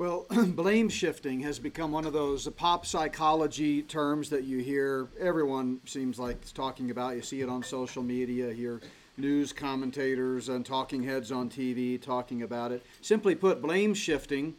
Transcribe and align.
Well, 0.00 0.24
blame 0.30 0.88
shifting 0.88 1.40
has 1.40 1.58
become 1.58 1.92
one 1.92 2.06
of 2.06 2.14
those 2.14 2.48
pop 2.48 2.86
psychology 2.86 3.82
terms 3.82 4.30
that 4.30 4.44
you 4.44 4.56
hear 4.56 5.08
everyone 5.20 5.78
seems 5.84 6.18
like 6.18 6.42
is 6.42 6.52
talking 6.52 6.90
about. 6.90 7.16
You 7.16 7.20
see 7.20 7.42
it 7.42 7.50
on 7.50 7.62
social 7.62 8.02
media, 8.02 8.50
hear 8.50 8.80
news 9.18 9.52
commentators 9.52 10.48
and 10.48 10.64
talking 10.64 11.02
heads 11.02 11.30
on 11.30 11.50
TV 11.50 12.00
talking 12.00 12.40
about 12.40 12.72
it. 12.72 12.82
Simply 13.02 13.34
put, 13.34 13.60
blame 13.60 13.92
shifting 13.92 14.54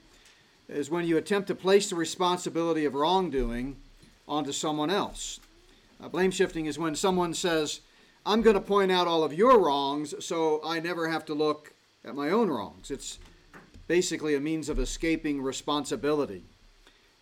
is 0.70 0.92
when 0.92 1.08
you 1.08 1.18
attempt 1.18 1.48
to 1.48 1.56
place 1.56 1.90
the 1.90 1.96
responsibility 1.96 2.86
of 2.86 2.94
wrongdoing 2.94 3.78
onto 4.28 4.52
someone 4.52 4.92
else. 4.92 5.40
Uh, 6.00 6.08
blame 6.08 6.30
shifting 6.30 6.68
is 6.68 6.78
when 6.78 6.94
someone 6.94 7.34
says, 7.34 7.80
I'm 8.28 8.44
going 8.44 8.54
to 8.54 8.62
point 8.62 8.92
out 8.92 9.08
all 9.08 9.24
of 9.24 9.34
your 9.34 9.60
wrongs 9.60 10.14
so 10.24 10.62
I 10.64 10.80
never 10.80 11.10
have 11.10 11.26
to 11.26 11.34
look 11.34 11.74
at 12.06 12.14
my 12.14 12.30
own 12.30 12.48
wrongs. 12.48 12.92
It's 12.92 13.18
basically 13.92 14.36
a 14.36 14.40
means 14.40 14.70
of 14.70 14.80
escaping 14.80 15.42
responsibility. 15.42 16.46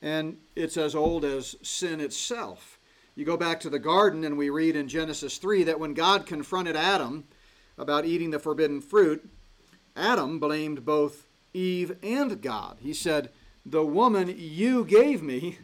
And 0.03 0.37
it's 0.55 0.77
as 0.77 0.93
old 0.93 1.25
as 1.25 1.55
sin 1.63 1.99
itself. 1.99 2.77
You 3.15 3.25
go 3.25 3.37
back 3.37 3.59
to 3.61 3.71
the 3.71 3.79
garden, 3.79 4.23
and 4.23 4.37
we 4.37 4.51
read 4.51 4.75
in 4.75 4.87
Genesis 4.87 5.39
3 5.39 5.63
that 5.63 5.79
when 5.79 5.95
God 5.95 6.27
confronted 6.27 6.75
Adam 6.75 7.23
about 7.75 8.05
eating 8.05 8.29
the 8.29 8.37
forbidden 8.37 8.81
fruit, 8.81 9.27
Adam 9.95 10.37
blamed 10.37 10.85
both 10.85 11.25
Eve 11.55 11.97
and 12.03 12.39
God. 12.39 12.77
He 12.81 12.93
said, 12.93 13.31
The 13.65 13.83
woman 13.83 14.31
you 14.37 14.85
gave 14.85 15.23
me 15.23 15.57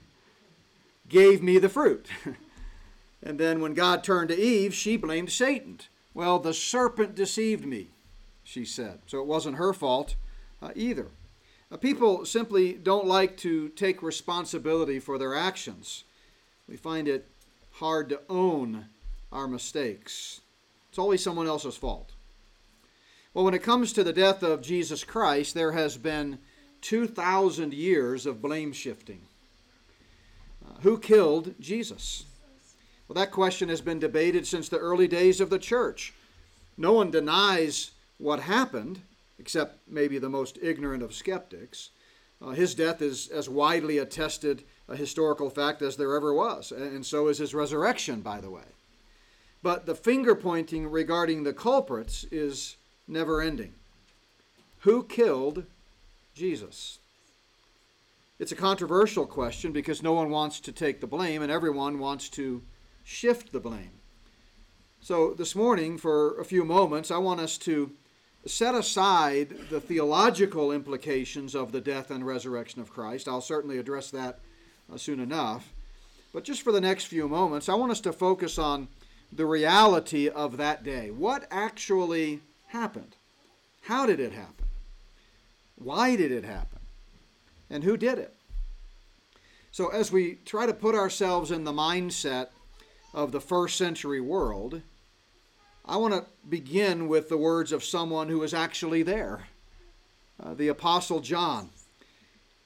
gave 1.07 1.43
me 1.43 1.59
the 1.59 1.69
fruit. 1.69 2.07
and 3.21 3.39
then 3.39 3.61
when 3.61 3.75
God 3.75 4.03
turned 4.03 4.29
to 4.29 4.39
Eve, 4.39 4.73
she 4.73 4.97
blamed 4.97 5.31
Satan. 5.31 5.81
Well, 6.15 6.39
the 6.39 6.55
serpent 6.55 7.13
deceived 7.13 7.63
me, 7.63 7.89
she 8.43 8.65
said. 8.65 9.01
So 9.05 9.19
it 9.19 9.27
wasn't 9.27 9.57
her 9.57 9.71
fault 9.71 10.15
uh, 10.65 10.71
either. 10.75 11.07
Uh, 11.71 11.77
people 11.77 12.25
simply 12.25 12.73
don't 12.73 13.05
like 13.05 13.37
to 13.37 13.69
take 13.69 14.01
responsibility 14.01 14.99
for 14.99 15.17
their 15.17 15.35
actions. 15.35 16.03
We 16.67 16.77
find 16.77 17.07
it 17.07 17.27
hard 17.73 18.09
to 18.09 18.21
own 18.29 18.85
our 19.31 19.47
mistakes. 19.47 20.41
It's 20.89 20.97
always 20.97 21.23
someone 21.23 21.47
else's 21.47 21.77
fault. 21.77 22.11
Well, 23.33 23.45
when 23.45 23.53
it 23.53 23.63
comes 23.63 23.93
to 23.93 24.03
the 24.03 24.13
death 24.13 24.43
of 24.43 24.61
Jesus 24.61 25.03
Christ, 25.03 25.53
there 25.53 25.73
has 25.73 25.97
been 25.97 26.39
2,000 26.81 27.73
years 27.73 28.25
of 28.25 28.41
blame 28.41 28.71
shifting. 28.71 29.21
Uh, 30.65 30.79
who 30.81 30.97
killed 30.97 31.53
Jesus? 31.59 32.23
Well, 33.07 33.15
that 33.15 33.31
question 33.31 33.69
has 33.69 33.81
been 33.81 33.99
debated 33.99 34.47
since 34.47 34.69
the 34.69 34.77
early 34.77 35.07
days 35.07 35.41
of 35.41 35.49
the 35.49 35.59
church. 35.59 36.13
No 36.77 36.93
one 36.93 37.11
denies 37.11 37.91
what 38.17 38.39
happened, 38.39 39.01
except 39.39 39.87
maybe 39.87 40.17
the 40.17 40.29
most 40.29 40.57
ignorant 40.61 41.03
of 41.03 41.13
skeptics. 41.13 41.89
Uh, 42.41 42.49
his 42.49 42.75
death 42.75 43.01
is 43.01 43.27
as 43.29 43.49
widely 43.49 43.97
attested 43.97 44.63
a 44.87 44.95
historical 44.95 45.49
fact 45.49 45.81
as 45.81 45.97
there 45.97 46.15
ever 46.15 46.33
was, 46.33 46.71
and 46.71 47.05
so 47.05 47.27
is 47.27 47.37
his 47.37 47.55
resurrection, 47.55 48.21
by 48.21 48.39
the 48.39 48.49
way. 48.49 48.63
But 49.63 49.85
the 49.85 49.95
finger 49.95 50.35
pointing 50.35 50.87
regarding 50.89 51.43
the 51.43 51.53
culprits 51.53 52.23
is 52.31 52.75
never 53.07 53.41
ending. 53.41 53.73
Who 54.81 55.03
killed 55.03 55.65
Jesus? 56.35 56.99
It's 58.37 58.51
a 58.51 58.55
controversial 58.55 59.25
question 59.25 59.71
because 59.71 60.03
no 60.03 60.13
one 60.13 60.29
wants 60.29 60.59
to 60.59 60.71
take 60.71 60.99
the 60.99 61.07
blame 61.07 61.41
and 61.41 61.51
everyone 61.51 61.99
wants 61.99 62.29
to 62.29 62.61
shift 63.03 63.51
the 63.51 63.59
blame. 63.59 63.91
So, 65.01 65.33
this 65.33 65.55
morning, 65.55 65.97
for 65.97 66.39
a 66.39 66.45
few 66.45 66.65
moments, 66.65 67.09
I 67.11 67.17
want 67.17 67.39
us 67.39 67.57
to 67.59 67.91
set 68.45 68.75
aside 68.75 69.49
the 69.69 69.81
theological 69.81 70.71
implications 70.71 71.55
of 71.55 71.71
the 71.71 71.81
death 71.81 72.11
and 72.11 72.25
resurrection 72.25 72.81
of 72.81 72.91
Christ. 72.91 73.27
I'll 73.27 73.41
certainly 73.41 73.77
address 73.77 74.11
that 74.11 74.39
uh, 74.91 74.97
soon 74.97 75.19
enough. 75.19 75.73
But 76.33 76.43
just 76.43 76.61
for 76.61 76.71
the 76.71 76.81
next 76.81 77.05
few 77.05 77.27
moments, 77.27 77.69
I 77.69 77.75
want 77.75 77.91
us 77.91 78.01
to 78.01 78.13
focus 78.13 78.59
on 78.59 78.87
the 79.31 79.45
reality 79.45 80.29
of 80.29 80.57
that 80.57 80.83
day. 80.83 81.09
What 81.09 81.47
actually 81.49 82.41
happened? 82.67 83.15
How 83.81 84.05
did 84.05 84.19
it 84.19 84.33
happen? 84.33 84.65
Why 85.75 86.15
did 86.15 86.31
it 86.31 86.45
happen? 86.45 86.79
And 87.69 87.83
who 87.83 87.97
did 87.97 88.19
it? 88.19 88.35
So, 89.71 89.89
as 89.89 90.11
we 90.11 90.35
try 90.45 90.65
to 90.65 90.73
put 90.73 90.95
ourselves 90.95 91.51
in 91.51 91.63
the 91.63 91.73
mindset 91.73 92.47
of 93.13 93.31
the 93.31 93.41
first 93.41 93.77
century 93.77 94.21
world, 94.21 94.81
I 95.87 95.97
want 95.97 96.15
to 96.15 96.25
begin 96.49 97.07
with 97.07 97.29
the 97.29 97.37
words 97.37 97.71
of 97.71 97.83
someone 97.83 98.27
who 98.27 98.39
was 98.39 98.55
actually 98.55 99.03
there 99.03 99.45
uh, 100.41 100.55
the 100.55 100.67
Apostle 100.67 101.19
John. 101.19 101.69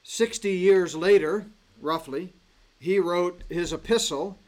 60 0.03 0.49
years 0.49 0.95
later, 0.95 1.47
roughly, 1.81 2.33
he 2.79 2.97
wrote 2.97 3.43
his 3.49 3.73
epistle, 3.73 4.39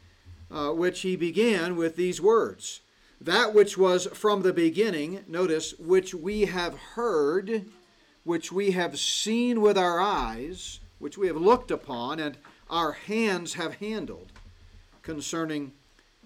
uh, 0.50 0.70
which 0.70 1.02
he 1.02 1.16
began 1.16 1.76
with 1.76 1.96
these 1.96 2.20
words 2.20 2.80
That 3.20 3.52
which 3.52 3.76
was 3.76 4.06
from 4.06 4.40
the 4.40 4.54
beginning, 4.54 5.22
notice, 5.28 5.74
which 5.78 6.14
we 6.14 6.46
have 6.46 6.74
heard, 6.94 7.66
which 8.24 8.52
we 8.52 8.70
have 8.70 8.98
seen 8.98 9.60
with 9.60 9.76
our 9.76 10.00
eyes, 10.00 10.80
which 10.98 11.18
we 11.18 11.26
have 11.26 11.36
looked 11.36 11.70
upon, 11.70 12.18
and 12.18 12.38
our 12.70 12.92
hands 12.92 13.54
have 13.54 13.74
handled 13.74 14.32
concerning 15.02 15.72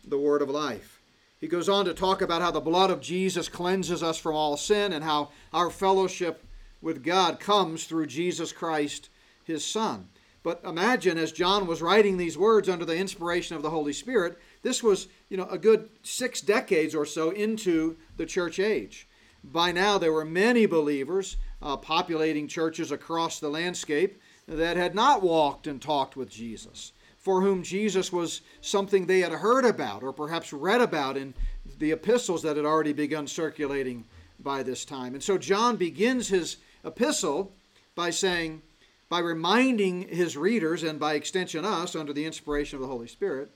the 0.07 0.19
word 0.19 0.43
of 0.43 0.49
life. 0.49 0.96
He 1.41 1.49
goes 1.49 1.69
on 1.69 1.85
to 1.85 1.95
talk 1.95 2.23
about 2.23 2.41
how 2.41 2.51
the 2.51 2.61
blood 2.61 2.91
of 2.91 3.01
Jesus 3.01 3.49
cleanses 3.49 4.03
us 4.03 4.19
from 4.19 4.35
all 4.35 4.57
sin 4.57 4.93
and 4.93 5.05
how 5.05 5.31
our 5.53 5.71
fellowship 5.71 6.45
with 6.81 7.05
God 7.05 7.41
comes 7.41 7.85
through 7.85 8.07
Jesus 8.07 8.53
Christ, 8.53 9.11
his 9.45 9.65
Son. 9.65 10.09
But 10.43 10.61
imagine 10.65 11.19
as 11.19 11.33
John 11.33 11.67
was 11.67 11.83
writing 11.83 12.17
these 12.17 12.39
words 12.39 12.69
under 12.69 12.85
the 12.85 12.97
inspiration 12.97 13.57
of 13.57 13.63
the 13.63 13.71
Holy 13.71 13.93
Spirit, 13.93 14.39
this 14.63 14.83
was, 14.83 15.09
you 15.29 15.37
know, 15.37 15.47
a 15.47 15.59
good 15.59 15.91
6 16.05 16.41
decades 16.43 16.95
or 16.95 17.05
so 17.05 17.31
into 17.31 17.97
the 18.17 18.27
church 18.27 18.59
age. 18.59 19.09
By 19.43 19.73
now 19.73 19.99
there 19.99 20.13
were 20.13 20.25
many 20.25 20.67
believers 20.67 21.37
uh, 21.61 21.77
populating 21.77 22.49
churches 22.49 22.93
across 22.93 23.41
the 23.41 23.49
landscape 23.49 24.21
that 24.49 24.77
had 24.77 24.95
not 24.95 25.23
walked 25.23 25.67
and 25.67 25.83
talked 25.83 26.17
with 26.17 26.31
Jesus 26.31 26.93
for 27.27 27.41
whom 27.41 27.65
Jesus 27.65 28.13
was 28.13 28.41
something 28.61 29.05
they 29.05 29.19
had 29.19 29.33
heard 29.33 29.65
about 29.65 30.05
or 30.05 30.13
perhaps 30.13 30.53
read 30.53 30.81
about 30.81 31.17
in 31.17 31.35
the 31.81 31.91
epistles 31.91 32.41
that 32.45 32.57
had 32.57 32.65
already 32.65 32.93
begun 32.93 33.27
circulating 33.27 34.05
by 34.39 34.63
this 34.63 34.85
time. 34.85 35.13
And 35.13 35.21
so 35.21 35.37
John 35.37 35.75
begins 35.75 36.29
his 36.29 36.59
epistle 36.85 37.51
by 37.97 38.11
saying, 38.11 38.63
by 39.09 39.19
reminding 39.19 40.07
his 40.07 40.37
readers 40.37 40.85
and 40.85 41.01
by 41.01 41.15
extension 41.15 41.65
us 41.65 41.97
under 41.97 42.13
the 42.13 42.25
inspiration 42.25 42.77
of 42.77 42.83
the 42.83 42.87
Holy 42.87 43.09
Spirit, 43.09 43.51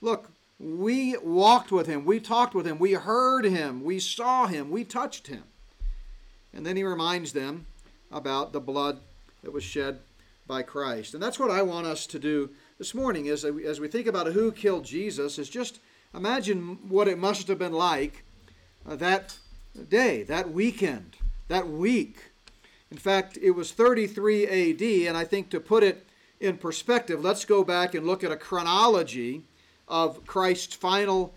look, 0.00 0.28
we 0.58 1.16
walked 1.18 1.70
with 1.70 1.86
him, 1.86 2.04
we 2.04 2.18
talked 2.18 2.52
with 2.52 2.66
him, 2.66 2.80
we 2.80 2.94
heard 2.94 3.44
him, 3.44 3.84
we 3.84 4.00
saw 4.00 4.48
him, 4.48 4.72
we 4.72 4.82
touched 4.82 5.28
him. 5.28 5.44
And 6.52 6.66
then 6.66 6.76
he 6.76 6.82
reminds 6.82 7.32
them 7.32 7.66
about 8.10 8.52
the 8.52 8.58
blood 8.58 8.98
that 9.44 9.52
was 9.52 9.62
shed 9.62 10.00
by 10.48 10.62
Christ. 10.62 11.14
And 11.14 11.22
that's 11.22 11.38
what 11.38 11.52
I 11.52 11.62
want 11.62 11.86
us 11.86 12.08
to 12.08 12.18
do 12.18 12.50
this 12.84 12.94
morning 12.94 13.28
as, 13.28 13.46
as 13.46 13.80
we 13.80 13.88
think 13.88 14.06
about 14.06 14.26
who 14.26 14.52
killed 14.52 14.84
Jesus 14.84 15.38
is 15.38 15.48
just 15.48 15.78
imagine 16.14 16.78
what 16.86 17.08
it 17.08 17.16
must 17.16 17.48
have 17.48 17.58
been 17.58 17.72
like 17.72 18.24
uh, 18.86 18.94
that 18.94 19.38
day, 19.88 20.22
that 20.24 20.50
weekend, 20.50 21.16
that 21.48 21.66
week. 21.66 22.18
In 22.90 22.98
fact, 22.98 23.38
it 23.40 23.52
was 23.52 23.72
33 23.72 24.44
AD, 24.44 24.82
and 25.08 25.16
I 25.16 25.24
think 25.24 25.48
to 25.48 25.60
put 25.60 25.82
it 25.82 26.04
in 26.40 26.58
perspective, 26.58 27.24
let's 27.24 27.46
go 27.46 27.64
back 27.64 27.94
and 27.94 28.06
look 28.06 28.22
at 28.22 28.30
a 28.30 28.36
chronology 28.36 29.44
of 29.88 30.26
Christ's 30.26 30.74
final 30.74 31.32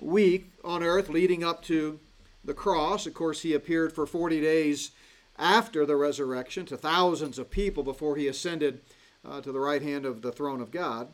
week 0.00 0.52
on 0.62 0.84
earth 0.84 1.08
leading 1.08 1.42
up 1.42 1.64
to 1.64 1.98
the 2.44 2.54
cross. 2.54 3.08
Of 3.08 3.14
course, 3.14 3.42
he 3.42 3.54
appeared 3.54 3.92
for 3.92 4.06
40 4.06 4.40
days 4.40 4.92
after 5.36 5.84
the 5.84 5.96
resurrection 5.96 6.64
to 6.66 6.76
thousands 6.76 7.40
of 7.40 7.50
people 7.50 7.82
before 7.82 8.14
he 8.14 8.28
ascended 8.28 8.80
uh, 9.28 9.40
to 9.40 9.52
the 9.52 9.60
right 9.60 9.82
hand 9.82 10.04
of 10.04 10.22
the 10.22 10.32
throne 10.32 10.60
of 10.60 10.70
God. 10.70 11.08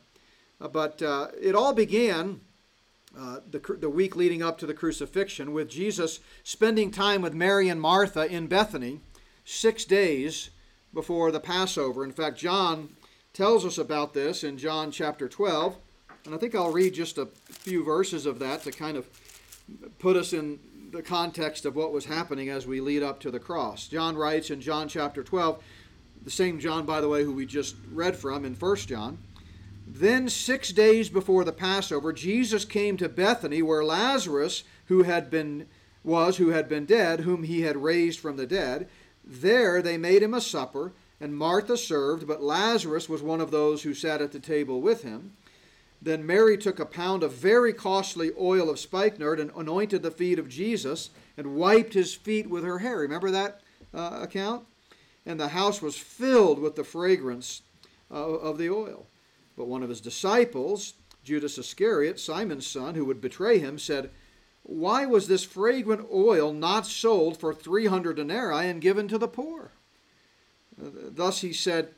Uh, 0.61 0.69
but 0.69 1.03
uh, 1.03 1.29
it 1.41 1.55
all 1.55 1.73
began 1.73 2.41
uh, 3.19 3.41
the, 3.51 3.59
the 3.81 3.91
week 3.91 4.17
leading 4.17 4.43
up 4.43 4.59
to 4.59 4.67
the 4.67 4.75
crucifixion 4.75 5.53
with 5.53 5.69
Jesus 5.69 6.21
spending 6.43 6.91
time 6.91 7.23
with 7.23 7.35
Mary 7.35 7.69
and 7.69 7.81
Martha 7.81 8.27
in 8.27 8.47
Bethany 8.47 9.01
six 9.45 9.85
days 9.85 10.51
before 10.93 11.31
the 11.31 11.41
Passover. 11.41 12.05
In 12.05 12.13
fact, 12.13 12.39
John 12.39 12.91
tells 13.33 13.65
us 13.65 13.79
about 13.79 14.15
this 14.15 14.45
in 14.45 14.59
John 14.59 14.91
chapter 14.91 15.29
12. 15.29 15.77
And 16.27 16.35
I 16.35 16.39
think 16.39 16.55
I'll 16.55 16.73
read 16.73 16.95
just 16.95 17.19
a 17.19 17.27
few 17.27 17.85
verses 17.85 18.27
of 18.27 18.39
that 18.41 18.63
to 18.65 18.73
kind 18.73 18.97
of 18.97 19.09
put 19.99 20.17
us 20.17 20.33
in 20.33 20.59
the 20.91 21.03
context 21.03 21.65
of 21.65 21.77
what 21.77 21.93
was 21.93 22.07
happening 22.07 22.49
as 22.49 22.67
we 22.67 22.81
lead 22.81 23.03
up 23.03 23.21
to 23.21 23.31
the 23.31 23.39
cross. 23.39 23.89
John 23.89 24.17
writes 24.17 24.51
in 24.51 24.61
John 24.61 24.89
chapter 24.89 25.23
12, 25.23 25.63
the 26.29 26.35
same 26.35 26.61
John, 26.61 26.85
by 26.85 27.01
the 27.01 27.09
way, 27.09 27.25
who 27.25 27.33
we 27.33 27.47
just 27.47 27.75
read 27.91 28.15
from 28.15 28.45
in 28.45 28.53
1 28.53 28.77
John. 28.77 29.17
Then, 29.87 30.29
six 30.29 30.75
days 30.75 31.09
before 31.09 31.43
the 31.43 31.55
Passover, 31.55 32.13
Jesus 32.13 32.67
came 32.67 32.99
to 32.99 33.09
Bethany, 33.09 33.63
where 33.63 33.83
Lazarus, 33.83 34.65
who 34.89 35.05
had 35.05 35.31
been 35.31 35.67
was 36.05 36.37
who 36.37 36.51
had 36.51 36.69
been 36.69 36.85
dead, 36.85 37.21
whom 37.21 37.45
he 37.45 37.63
had 37.63 37.79
raised 37.79 38.21
from 38.21 38.37
the 38.37 38.47
dead. 38.47 38.91
There 39.25 39.81
they 39.81 39.97
made 39.97 40.23
him 40.23 40.35
a 40.35 40.41
supper, 40.43 40.93
and 41.19 41.35
Martha 41.35 41.79
served, 41.79 42.27
but 42.27 42.43
Lazarus 42.43 43.09
was 43.09 43.23
one 43.23 43.41
of 43.41 43.51
those 43.51 43.83
who 43.83 43.95
sat 43.95 44.21
at 44.21 44.33
the 44.33 44.39
table 44.39 44.83
with 44.83 45.05
him. 45.05 45.33
Then 46.03 46.27
Mary 46.27 46.59
took 46.59 46.79
a 46.79 46.85
pound 46.85 47.23
of 47.23 47.33
very 47.33 47.73
costly 47.73 48.33
oil 48.39 48.69
of 48.69 48.79
spikenard 48.79 49.41
and 49.41 49.51
anointed 49.57 50.03
the 50.03 50.11
feet 50.11 50.39
of 50.39 50.51
Jesus 50.51 51.09
and 51.39 51.57
wiped 51.57 51.95
his 51.95 52.15
feet 52.15 52.51
with 52.51 52.65
her 52.65 52.81
hair. 52.81 52.99
Remember 52.99 53.31
that 53.31 53.63
uh, 53.95 54.19
account? 54.21 54.67
And 55.29 55.39
the 55.39 55.49
house 55.49 55.83
was 55.83 55.97
filled 55.97 56.59
with 56.59 56.75
the 56.75 56.83
fragrance 56.83 57.63
uh, 58.11 58.15
of 58.15 58.57
the 58.57 58.71
oil. 58.71 59.07
But 59.57 59.69
one 59.69 59.83
of 59.83 59.91
his 59.91 60.01
disciples, 60.01 60.95
Judas 61.23 61.59
Iscariot, 61.59 62.19
Simon's 62.19 62.67
son, 62.67 62.95
who 62.95 63.05
would 63.05 63.21
betray 63.21 63.59
him, 63.59 63.79
said, 63.79 64.11
Why 64.63 65.05
was 65.05 65.29
this 65.29 65.45
fragrant 65.45 66.09
oil 66.11 66.53
not 66.53 66.87
sold 66.87 67.39
for 67.39 67.53
300 67.53 68.17
denarii 68.17 68.69
and 68.69 68.81
given 68.81 69.07
to 69.09 69.19
the 69.19 69.29
poor? 69.29 69.73
Thus 70.77 71.43
he 71.43 71.53
said, 71.53 71.91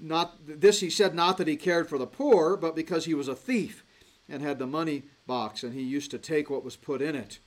not 0.00 0.36
this 0.44 0.80
he 0.80 0.90
said 0.90 1.14
not 1.14 1.38
that 1.38 1.46
he 1.46 1.56
cared 1.56 1.88
for 1.88 1.96
the 1.96 2.06
poor, 2.06 2.56
but 2.56 2.74
because 2.74 3.04
he 3.04 3.14
was 3.14 3.28
a 3.28 3.36
thief 3.36 3.84
and 4.28 4.42
had 4.42 4.58
the 4.58 4.66
money 4.66 5.04
box, 5.26 5.62
and 5.62 5.74
he 5.74 5.82
used 5.82 6.10
to 6.10 6.18
take 6.18 6.50
what 6.50 6.64
was 6.64 6.74
put 6.74 7.00
in 7.00 7.14
it. 7.14 7.38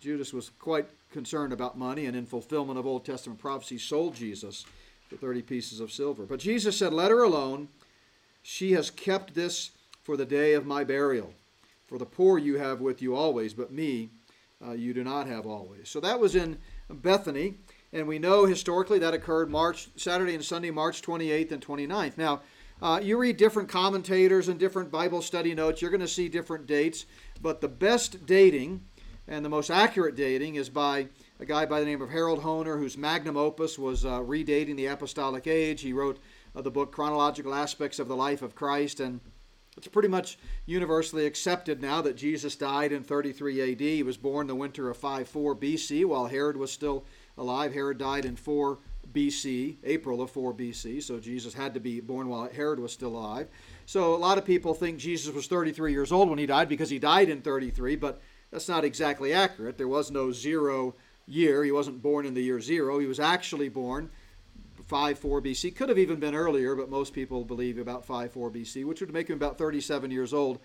Judas 0.00 0.32
was 0.32 0.50
quite 0.58 0.88
concerned 1.10 1.52
about 1.52 1.78
money, 1.78 2.06
and 2.06 2.16
in 2.16 2.26
fulfillment 2.26 2.78
of 2.78 2.86
Old 2.86 3.04
Testament 3.04 3.38
prophecy, 3.38 3.78
sold 3.78 4.14
Jesus 4.14 4.64
for 5.08 5.16
30 5.16 5.42
pieces 5.42 5.80
of 5.80 5.92
silver. 5.92 6.24
But 6.24 6.40
Jesus 6.40 6.76
said, 6.76 6.92
Let 6.92 7.10
her 7.10 7.22
alone. 7.22 7.68
She 8.42 8.72
has 8.72 8.90
kept 8.90 9.34
this 9.34 9.70
for 10.02 10.16
the 10.16 10.24
day 10.24 10.54
of 10.54 10.64
my 10.64 10.82
burial. 10.84 11.34
For 11.86 11.98
the 11.98 12.06
poor 12.06 12.38
you 12.38 12.58
have 12.58 12.80
with 12.80 13.02
you 13.02 13.14
always, 13.14 13.52
but 13.52 13.72
me 13.72 14.10
uh, 14.64 14.72
you 14.72 14.94
do 14.94 15.04
not 15.04 15.26
have 15.26 15.46
always. 15.46 15.88
So 15.88 16.00
that 16.00 16.20
was 16.20 16.34
in 16.36 16.58
Bethany. 16.88 17.54
And 17.92 18.06
we 18.06 18.18
know 18.18 18.44
historically 18.44 19.00
that 19.00 19.14
occurred 19.14 19.50
March, 19.50 19.88
Saturday 19.96 20.34
and 20.34 20.44
Sunday, 20.44 20.70
March 20.70 21.02
28th 21.02 21.52
and 21.52 21.66
29th. 21.66 22.16
Now, 22.16 22.42
uh, 22.82 23.00
you 23.02 23.18
read 23.18 23.36
different 23.36 23.68
commentators 23.68 24.48
and 24.48 24.58
different 24.58 24.90
Bible 24.90 25.20
study 25.20 25.54
notes, 25.54 25.82
you're 25.82 25.90
going 25.90 26.00
to 26.00 26.08
see 26.08 26.28
different 26.28 26.66
dates, 26.66 27.04
but 27.42 27.60
the 27.60 27.68
best 27.68 28.24
dating 28.24 28.82
and 29.30 29.44
the 29.44 29.48
most 29.48 29.70
accurate 29.70 30.16
dating 30.16 30.56
is 30.56 30.68
by 30.68 31.06
a 31.38 31.46
guy 31.46 31.64
by 31.64 31.78
the 31.78 31.86
name 31.86 32.02
of 32.02 32.10
Harold 32.10 32.42
Hoehner, 32.42 32.76
whose 32.76 32.98
magnum 32.98 33.36
opus 33.36 33.78
was 33.78 34.04
uh, 34.04 34.18
Redating 34.18 34.76
the 34.76 34.86
Apostolic 34.86 35.46
Age. 35.46 35.80
He 35.80 35.92
wrote 35.92 36.18
uh, 36.54 36.62
the 36.62 36.70
book 36.70 36.90
Chronological 36.90 37.54
Aspects 37.54 38.00
of 38.00 38.08
the 38.08 38.16
Life 38.16 38.42
of 38.42 38.56
Christ, 38.56 38.98
and 38.98 39.20
it's 39.76 39.86
pretty 39.86 40.08
much 40.08 40.36
universally 40.66 41.26
accepted 41.26 41.80
now 41.80 42.02
that 42.02 42.16
Jesus 42.16 42.56
died 42.56 42.90
in 42.90 43.04
33 43.04 43.72
AD. 43.72 43.80
He 43.80 44.02
was 44.02 44.16
born 44.16 44.48
the 44.48 44.56
winter 44.56 44.90
of 44.90 44.96
54 44.96 45.54
BC 45.54 46.04
while 46.04 46.26
Herod 46.26 46.56
was 46.56 46.72
still 46.72 47.04
alive. 47.38 47.72
Herod 47.72 47.98
died 47.98 48.24
in 48.24 48.34
4 48.34 48.78
BC, 49.12 49.76
April 49.84 50.22
of 50.22 50.30
4 50.32 50.52
BC, 50.54 51.04
so 51.04 51.20
Jesus 51.20 51.54
had 51.54 51.74
to 51.74 51.80
be 51.80 52.00
born 52.00 52.28
while 52.28 52.48
Herod 52.48 52.80
was 52.80 52.92
still 52.92 53.16
alive. 53.16 53.48
So 53.86 54.12
a 54.12 54.16
lot 54.16 54.38
of 54.38 54.44
people 54.44 54.74
think 54.74 54.98
Jesus 54.98 55.32
was 55.32 55.46
33 55.46 55.92
years 55.92 56.10
old 56.10 56.28
when 56.28 56.38
he 56.38 56.46
died 56.46 56.68
because 56.68 56.90
he 56.90 56.98
died 56.98 57.28
in 57.28 57.42
33, 57.42 57.94
but 57.94 58.20
that's 58.50 58.68
not 58.68 58.84
exactly 58.84 59.32
accurate. 59.32 59.78
There 59.78 59.88
was 59.88 60.10
no 60.10 60.32
zero 60.32 60.94
year. 61.26 61.64
He 61.64 61.72
wasn't 61.72 62.02
born 62.02 62.26
in 62.26 62.34
the 62.34 62.42
year 62.42 62.60
zero. 62.60 62.98
He 62.98 63.06
was 63.06 63.20
actually 63.20 63.68
born 63.68 64.10
5 64.86 65.18
4 65.18 65.40
BC. 65.42 65.76
Could 65.76 65.88
have 65.88 65.98
even 65.98 66.18
been 66.18 66.34
earlier, 66.34 66.74
but 66.74 66.90
most 66.90 67.12
people 67.12 67.44
believe 67.44 67.78
about 67.78 68.04
5 68.04 68.32
4 68.32 68.50
BC, 68.50 68.84
which 68.84 69.00
would 69.00 69.12
make 69.12 69.28
him 69.28 69.36
about 69.36 69.56
37 69.56 70.10
years 70.10 70.34
old 70.34 70.58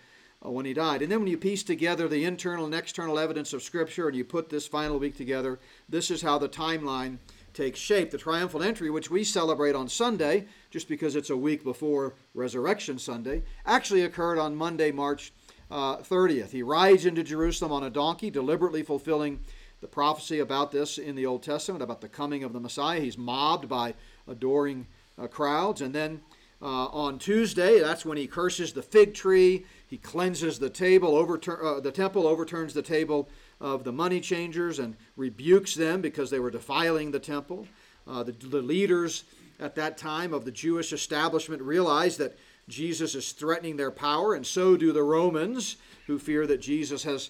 uh, 0.44 0.50
when 0.50 0.66
he 0.66 0.74
died. 0.74 1.02
And 1.02 1.12
then 1.12 1.20
when 1.20 1.28
you 1.28 1.38
piece 1.38 1.64
together 1.64 2.08
the 2.08 2.26
internal 2.26 2.66
and 2.66 2.74
external 2.74 3.20
evidence 3.20 3.54
of 3.54 3.62
Scripture 3.62 4.08
and 4.08 4.18
you 4.18 4.26
put 4.26 4.50
this 4.50 4.68
final 4.68 4.98
week 4.98 5.16
together, 5.16 5.60
this 5.88 6.10
is 6.10 6.24
how 6.24 6.40
the 6.40 6.50
timeline 6.50 7.20
takes 7.54 7.80
shape. 7.80 8.12
The 8.12 8.18
triumphal 8.18 8.64
entry, 8.64 8.90
which 8.90 9.12
we 9.12 9.24
celebrate 9.24 9.76
on 9.76 9.88
Sunday, 9.88 10.48
just 10.72 10.90
because 10.90 11.16
it's 11.16 11.30
a 11.30 11.38
week 11.38 11.64
before 11.64 12.16
Resurrection 12.34 12.98
Sunday, 12.98 13.44
actually 13.66 14.02
occurred 14.02 14.40
on 14.40 14.56
Monday, 14.56 14.92
March 14.92 15.32
uh, 15.72 15.98
30th. 15.98 16.52
He 16.52 16.64
rides 16.64 17.06
into 17.06 17.24
Jerusalem 17.24 17.72
on 17.72 17.84
a 17.84 17.90
donkey, 17.90 18.30
deliberately 18.30 18.84
fulfilling 18.84 19.40
the 19.82 19.88
prophecy 19.88 20.40
about 20.40 20.72
this 20.72 20.98
in 20.98 21.16
the 21.16 21.26
Old 21.26 21.44
Testament, 21.44 21.84
about 21.84 22.02
the 22.02 22.08
coming 22.08 22.44
of 22.44 22.54
the 22.54 22.60
Messiah. 22.60 23.00
He's 23.00 23.18
mobbed 23.18 23.68
by 23.68 23.94
adoring 24.28 24.88
uh, 25.18 25.28
crowds. 25.28 25.82
And 25.82 25.94
then 25.94 26.22
uh, 26.62 26.88
on 26.88 27.20
Tuesday, 27.20 27.80
that's 27.80 28.06
when 28.06 28.18
he 28.18 28.28
curses 28.28 28.74
the 28.74 28.82
fig 28.82 29.14
tree. 29.14 29.66
He 29.88 29.98
cleanses 29.98 30.60
the 30.60 30.70
table, 30.70 31.16
overturn, 31.16 31.60
uh, 31.64 31.80
the 31.80 31.92
temple, 31.92 32.26
overturns 32.28 32.74
the 32.74 32.82
table 32.82 33.30
of 33.62 33.84
the 33.84 33.92
money 33.92 34.20
changers, 34.20 34.80
and 34.80 34.96
rebukes 35.16 35.76
them 35.76 36.02
because 36.02 36.30
they 36.30 36.40
were 36.40 36.52
defiling 36.52 37.12
the 37.12 37.20
temple. 37.20 37.68
Uh, 38.08 38.24
the, 38.24 38.32
the 38.32 38.62
leaders 38.62 39.24
at 39.60 39.76
that 39.76 39.98
time 39.98 40.34
of 40.34 40.46
the 40.46 40.52
Jewish 40.52 40.92
establishment 40.92 41.62
realized 41.62 42.18
that 42.20 42.38
Jesus 42.68 43.16
is 43.16 43.32
threatening 43.32 43.78
their 43.78 43.92
power, 43.92 44.34
and 44.34 44.46
so 44.46 44.76
do 44.76 44.92
the 44.92 45.04
Romans, 45.04 45.78
who 46.08 46.18
fear 46.18 46.48
that 46.48 46.62
Jesus 46.62 47.04
has 47.04 47.30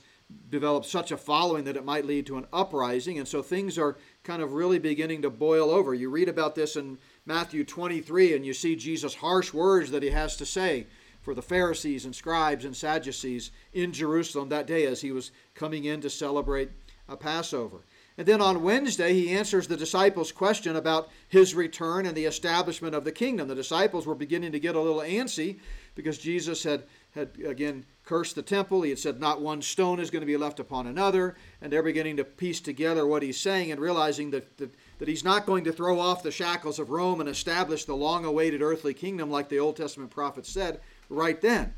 developed 0.49 0.87
such 0.87 1.11
a 1.11 1.17
following 1.17 1.65
that 1.65 1.77
it 1.77 1.85
might 1.85 2.05
lead 2.05 2.25
to 2.25 2.37
an 2.37 2.47
uprising. 2.51 3.19
And 3.19 3.27
so 3.27 3.41
things 3.41 3.77
are 3.77 3.97
kind 4.23 4.41
of 4.41 4.53
really 4.53 4.79
beginning 4.79 5.21
to 5.21 5.29
boil 5.29 5.69
over. 5.69 5.93
You 5.93 6.09
read 6.09 6.29
about 6.29 6.55
this 6.55 6.75
in 6.75 6.97
Matthew 7.25 7.63
23, 7.63 8.35
and 8.35 8.45
you 8.45 8.53
see 8.53 8.75
Jesus' 8.75 9.15
harsh 9.15 9.53
words 9.53 9.91
that 9.91 10.03
he 10.03 10.09
has 10.09 10.35
to 10.37 10.45
say 10.45 10.87
for 11.21 11.33
the 11.33 11.41
Pharisees 11.41 12.05
and 12.05 12.15
scribes 12.15 12.65
and 12.65 12.75
Sadducees 12.75 13.51
in 13.73 13.91
Jerusalem 13.91 14.49
that 14.49 14.67
day 14.67 14.85
as 14.85 15.01
he 15.01 15.11
was 15.11 15.31
coming 15.53 15.85
in 15.85 16.01
to 16.01 16.09
celebrate 16.09 16.69
a 17.07 17.17
Passover. 17.17 17.79
And 18.17 18.25
then 18.25 18.39
on 18.39 18.63
Wednesday, 18.63 19.13
he 19.13 19.31
answers 19.31 19.67
the 19.67 19.75
disciples' 19.75 20.31
question 20.31 20.77
about 20.77 21.09
his 21.27 21.53
return 21.53 22.05
and 22.05 22.15
the 22.15 22.25
establishment 22.25 22.95
of 22.95 23.03
the 23.03 23.11
kingdom. 23.11 23.49
The 23.49 23.55
disciples 23.55 24.07
were 24.07 24.15
beginning 24.15 24.53
to 24.53 24.59
get 24.59 24.75
a 24.75 24.79
little 24.79 25.01
antsy 25.01 25.59
because 25.95 26.17
Jesus 26.17 26.63
had, 26.63 26.83
had 27.13 27.31
again 27.45 27.85
cursed 28.05 28.35
the 28.35 28.41
temple. 28.41 28.83
He 28.83 28.89
had 28.89 28.99
said, 28.99 29.19
Not 29.19 29.41
one 29.41 29.61
stone 29.61 29.99
is 29.99 30.09
going 30.09 30.21
to 30.21 30.25
be 30.27 30.37
left 30.37 30.61
upon 30.61 30.87
another. 30.87 31.35
And 31.61 31.73
they're 31.73 31.83
beginning 31.83 32.15
to 32.17 32.23
piece 32.23 32.61
together 32.61 33.05
what 33.05 33.21
he's 33.21 33.39
saying 33.39 33.71
and 33.71 33.81
realizing 33.81 34.31
that, 34.31 34.57
that, 34.59 34.73
that 34.99 35.09
he's 35.09 35.25
not 35.25 35.45
going 35.45 35.65
to 35.65 35.73
throw 35.73 35.99
off 35.99 36.23
the 36.23 36.31
shackles 36.31 36.79
of 36.79 36.91
Rome 36.91 37.19
and 37.19 37.27
establish 37.27 37.83
the 37.83 37.95
long 37.97 38.23
awaited 38.23 38.61
earthly 38.61 38.93
kingdom 38.93 39.29
like 39.29 39.49
the 39.49 39.59
Old 39.59 39.75
Testament 39.75 40.11
prophets 40.11 40.49
said 40.49 40.79
right 41.09 41.41
then. 41.41 41.73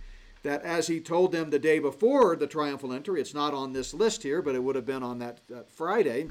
That 0.48 0.62
as 0.62 0.88
he 0.88 1.02
told 1.02 1.34
them 1.34 1.50
the 1.50 1.60
day 1.60 1.78
before 1.78 2.38
the 2.38 2.48
triumphal 2.48 2.94
entry, 2.94 3.20
it's 3.20 3.34
not 3.34 3.54
on 3.54 3.74
this 3.74 3.94
list 3.94 4.24
here, 4.24 4.42
but 4.42 4.56
it 4.56 4.64
would 4.64 4.78
have 4.78 4.86
been 4.86 5.04
on 5.04 5.20
that, 5.20 5.42
that 5.50 5.70
Friday. 5.70 6.30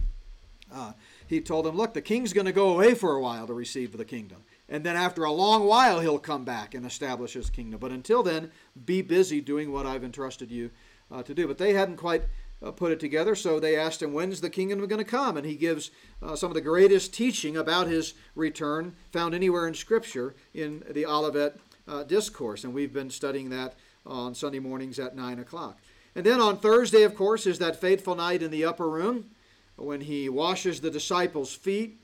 Uh, 0.72 0.92
he 1.26 1.38
told 1.38 1.66
them, 1.66 1.76
Look, 1.76 1.92
the 1.92 2.00
king's 2.00 2.32
going 2.32 2.46
to 2.46 2.52
go 2.52 2.70
away 2.70 2.94
for 2.94 3.14
a 3.14 3.20
while 3.20 3.46
to 3.46 3.52
receive 3.52 3.94
the 3.94 4.06
kingdom. 4.06 4.38
And 4.70 4.82
then 4.82 4.96
after 4.96 5.24
a 5.24 5.32
long 5.32 5.66
while, 5.66 6.00
he'll 6.00 6.18
come 6.18 6.46
back 6.46 6.74
and 6.74 6.86
establish 6.86 7.34
his 7.34 7.50
kingdom. 7.50 7.78
But 7.78 7.92
until 7.92 8.22
then, 8.22 8.50
be 8.86 9.02
busy 9.02 9.42
doing 9.42 9.70
what 9.70 9.84
I've 9.84 10.02
entrusted 10.02 10.50
you 10.50 10.70
uh, 11.12 11.22
to 11.22 11.34
do. 11.34 11.46
But 11.46 11.58
they 11.58 11.74
hadn't 11.74 11.98
quite 11.98 12.22
uh, 12.62 12.70
put 12.70 12.92
it 12.92 13.00
together, 13.00 13.34
so 13.34 13.60
they 13.60 13.76
asked 13.76 14.00
him, 14.00 14.14
When's 14.14 14.40
the 14.40 14.48
kingdom 14.48 14.78
going 14.86 14.96
to 14.96 15.04
come? 15.04 15.36
And 15.36 15.44
he 15.44 15.56
gives 15.56 15.90
uh, 16.22 16.36
some 16.36 16.50
of 16.50 16.54
the 16.54 16.62
greatest 16.62 17.12
teaching 17.12 17.54
about 17.54 17.86
his 17.86 18.14
return 18.34 18.96
found 19.12 19.34
anywhere 19.34 19.68
in 19.68 19.74
Scripture 19.74 20.34
in 20.54 20.84
the 20.88 21.04
Olivet 21.04 21.58
uh, 21.86 22.02
Discourse. 22.02 22.64
And 22.64 22.72
we've 22.72 22.94
been 22.94 23.10
studying 23.10 23.50
that 23.50 23.74
on 24.06 24.34
Sunday 24.34 24.58
mornings 24.58 24.98
at 24.98 25.16
9 25.16 25.38
o'clock. 25.38 25.78
And 26.14 26.24
then 26.24 26.40
on 26.40 26.58
Thursday, 26.58 27.02
of 27.02 27.14
course, 27.14 27.46
is 27.46 27.58
that 27.58 27.80
fateful 27.80 28.14
night 28.14 28.42
in 28.42 28.50
the 28.50 28.64
upper 28.64 28.88
room 28.88 29.30
when 29.76 30.00
he 30.00 30.28
washes 30.28 30.80
the 30.80 30.90
disciples' 30.90 31.54
feet 31.54 32.00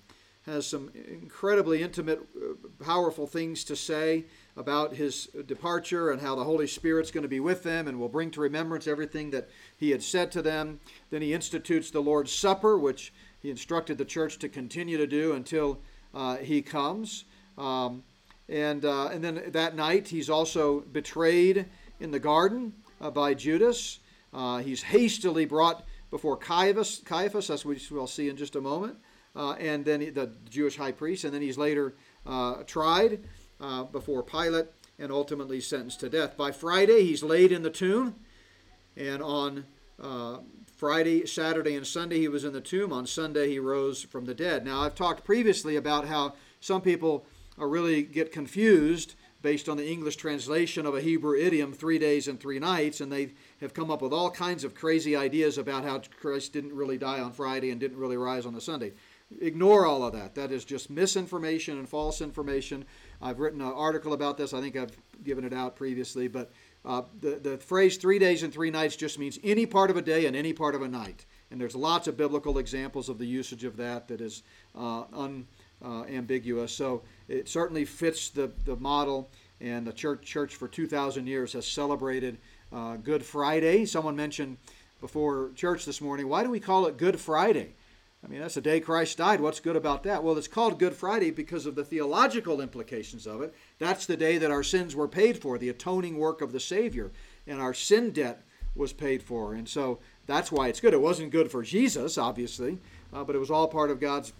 has 0.46 0.66
some 0.66 0.90
incredibly 1.08 1.82
intimate, 1.82 2.20
uh, 2.36 2.54
powerful 2.84 3.26
things 3.26 3.62
to 3.64 3.76
say 3.76 4.24
about 4.56 4.94
his 4.94 5.26
departure 5.46 6.10
and 6.10 6.20
how 6.20 6.34
the 6.34 6.44
Holy 6.44 6.66
Spirit's 6.66 7.12
going 7.12 7.22
to 7.22 7.28
be 7.28 7.40
with 7.40 7.62
them 7.62 7.86
and 7.86 7.98
will 7.98 8.08
bring 8.08 8.30
to 8.30 8.40
remembrance 8.40 8.86
everything 8.86 9.30
that 9.30 9.48
he 9.76 9.90
had 9.90 10.02
said 10.02 10.32
to 10.32 10.42
them. 10.42 10.80
Then 11.10 11.22
he 11.22 11.32
institutes 11.32 11.90
the 11.90 12.02
Lord's 12.02 12.32
Supper, 12.32 12.76
which 12.76 13.12
he 13.40 13.50
instructed 13.50 13.98
the 13.98 14.04
church 14.04 14.38
to 14.40 14.48
continue 14.48 14.98
to 14.98 15.06
do 15.06 15.32
until 15.32 15.78
uh, 16.12 16.36
he 16.38 16.60
comes. 16.60 17.24
Um, 17.56 18.02
and, 18.48 18.84
uh, 18.84 19.06
and 19.06 19.22
then 19.22 19.42
that 19.48 19.76
night, 19.76 20.08
he's 20.08 20.28
also 20.28 20.80
betrayed 20.80 21.66
in 22.02 22.10
the 22.10 22.18
garden 22.18 22.72
uh, 23.00 23.10
by 23.10 23.32
Judas. 23.32 24.00
Uh, 24.34 24.58
he's 24.58 24.82
hastily 24.82 25.44
brought 25.44 25.86
before 26.10 26.36
Caiaphas, 26.36 27.00
Caiaphas, 27.04 27.48
as 27.48 27.64
we 27.64 27.80
will 27.90 28.08
see 28.08 28.28
in 28.28 28.36
just 28.36 28.56
a 28.56 28.60
moment 28.60 28.98
uh, 29.36 29.52
and 29.52 29.84
then 29.84 30.00
the 30.12 30.32
Jewish 30.50 30.76
high 30.76 30.92
priest, 30.92 31.24
and 31.24 31.32
then 31.32 31.40
he's 31.40 31.56
later 31.56 31.94
uh, 32.26 32.64
tried 32.66 33.20
uh, 33.60 33.84
before 33.84 34.22
Pilate 34.22 34.66
and 34.98 35.12
ultimately 35.12 35.60
sentenced 35.60 36.00
to 36.00 36.08
death. 36.08 36.36
By 36.36 36.50
Friday, 36.50 37.04
he's 37.04 37.22
laid 37.22 37.52
in 37.52 37.62
the 37.62 37.70
tomb, 37.70 38.16
and 38.96 39.22
on 39.22 39.64
Friday, 40.76 41.24
Saturday, 41.26 41.76
and 41.76 41.86
Sunday, 41.86 42.18
he 42.18 42.28
was 42.28 42.44
in 42.44 42.52
the 42.52 42.60
tomb. 42.60 42.92
On 42.92 43.06
Sunday, 43.06 43.48
he 43.48 43.58
rose 43.60 44.02
from 44.02 44.24
the 44.24 44.34
dead. 44.34 44.64
Now, 44.64 44.82
I've 44.82 44.96
talked 44.96 45.24
previously 45.24 45.76
about 45.76 46.08
how 46.08 46.34
some 46.60 46.82
people 46.82 47.24
really 47.56 48.02
get 48.02 48.32
confused 48.32 49.14
based 49.42 49.68
on 49.68 49.76
the 49.76 49.86
English 49.86 50.16
translation 50.16 50.86
of 50.86 50.94
a 50.94 51.00
Hebrew 51.00 51.36
idiom, 51.36 51.72
three 51.72 51.98
days 51.98 52.28
and 52.28 52.40
three 52.40 52.58
nights, 52.58 53.00
and 53.00 53.12
they 53.12 53.32
have 53.60 53.74
come 53.74 53.90
up 53.90 54.00
with 54.00 54.12
all 54.12 54.30
kinds 54.30 54.64
of 54.64 54.74
crazy 54.74 55.16
ideas 55.16 55.58
about 55.58 55.84
how 55.84 56.00
Christ 56.20 56.52
didn't 56.52 56.74
really 56.74 56.98
die 56.98 57.20
on 57.20 57.32
Friday 57.32 57.70
and 57.70 57.80
didn't 57.80 57.98
really 57.98 58.16
rise 58.16 58.46
on 58.46 58.54
the 58.54 58.60
Sunday. 58.60 58.92
ignore 59.40 59.86
all 59.86 60.04
of 60.04 60.12
that. 60.12 60.34
That 60.34 60.52
is 60.52 60.64
just 60.64 60.90
misinformation 60.90 61.78
and 61.78 61.88
false 61.88 62.20
information. 62.20 62.84
I've 63.20 63.40
written 63.40 63.60
an 63.60 63.72
article 63.72 64.12
about 64.12 64.36
this. 64.36 64.52
I 64.52 64.60
think 64.60 64.76
I've 64.76 64.96
given 65.24 65.44
it 65.44 65.52
out 65.52 65.74
previously, 65.74 66.28
but 66.28 66.52
uh, 66.84 67.02
the, 67.20 67.36
the 67.36 67.58
phrase 67.58 67.96
three 67.96 68.18
days 68.18 68.42
and 68.42 68.52
three 68.52 68.70
nights 68.70 68.96
just 68.96 69.18
means 69.18 69.38
any 69.44 69.66
part 69.66 69.90
of 69.90 69.96
a 69.96 70.02
day 70.02 70.26
and 70.26 70.36
any 70.36 70.52
part 70.52 70.74
of 70.74 70.82
a 70.82 70.88
night. 70.88 71.24
And 71.50 71.60
there's 71.60 71.76
lots 71.76 72.08
of 72.08 72.16
biblical 72.16 72.58
examples 72.58 73.08
of 73.08 73.18
the 73.18 73.26
usage 73.26 73.64
of 73.64 73.76
that 73.76 74.08
that 74.08 74.20
is 74.20 74.42
uh, 74.74 75.04
unambiguous. 75.82 76.72
so 76.72 77.02
it 77.32 77.48
certainly 77.48 77.84
fits 77.84 78.28
the, 78.28 78.50
the 78.64 78.76
model. 78.76 79.30
And 79.60 79.86
the 79.86 79.92
church, 79.92 80.24
church 80.24 80.56
for 80.56 80.66
2,000 80.66 81.26
years 81.26 81.52
has 81.52 81.66
celebrated 81.66 82.38
uh, 82.72 82.96
Good 82.96 83.24
Friday. 83.24 83.86
Someone 83.86 84.16
mentioned 84.16 84.56
before 85.00 85.50
church 85.54 85.84
this 85.84 86.00
morning, 86.00 86.28
why 86.28 86.42
do 86.42 86.50
we 86.50 86.60
call 86.60 86.86
it 86.86 86.96
Good 86.96 87.20
Friday? 87.20 87.74
I 88.24 88.28
mean, 88.28 88.40
that's 88.40 88.54
the 88.54 88.60
day 88.60 88.80
Christ 88.80 89.18
died. 89.18 89.40
What's 89.40 89.60
good 89.60 89.76
about 89.76 90.04
that? 90.04 90.22
Well, 90.22 90.36
it's 90.38 90.48
called 90.48 90.78
Good 90.78 90.94
Friday 90.94 91.30
because 91.30 91.66
of 91.66 91.74
the 91.74 91.84
theological 91.84 92.60
implications 92.60 93.26
of 93.26 93.40
it. 93.40 93.54
That's 93.78 94.06
the 94.06 94.16
day 94.16 94.38
that 94.38 94.50
our 94.50 94.62
sins 94.62 94.94
were 94.94 95.08
paid 95.08 95.38
for, 95.38 95.58
the 95.58 95.68
atoning 95.68 96.18
work 96.18 96.40
of 96.40 96.52
the 96.52 96.60
Savior, 96.60 97.10
and 97.46 97.60
our 97.60 97.74
sin 97.74 98.10
debt 98.10 98.44
was 98.76 98.92
paid 98.92 99.22
for. 99.22 99.54
And 99.54 99.68
so 99.68 99.98
that's 100.26 100.52
why 100.52 100.68
it's 100.68 100.80
good. 100.80 100.94
It 100.94 101.00
wasn't 101.00 101.32
good 101.32 101.50
for 101.50 101.62
Jesus, 101.62 102.16
obviously, 102.16 102.78
uh, 103.12 103.24
but 103.24 103.34
it 103.34 103.40
was 103.40 103.50
all 103.50 103.66
part 103.66 103.90
of 103.90 104.00
God's 104.00 104.32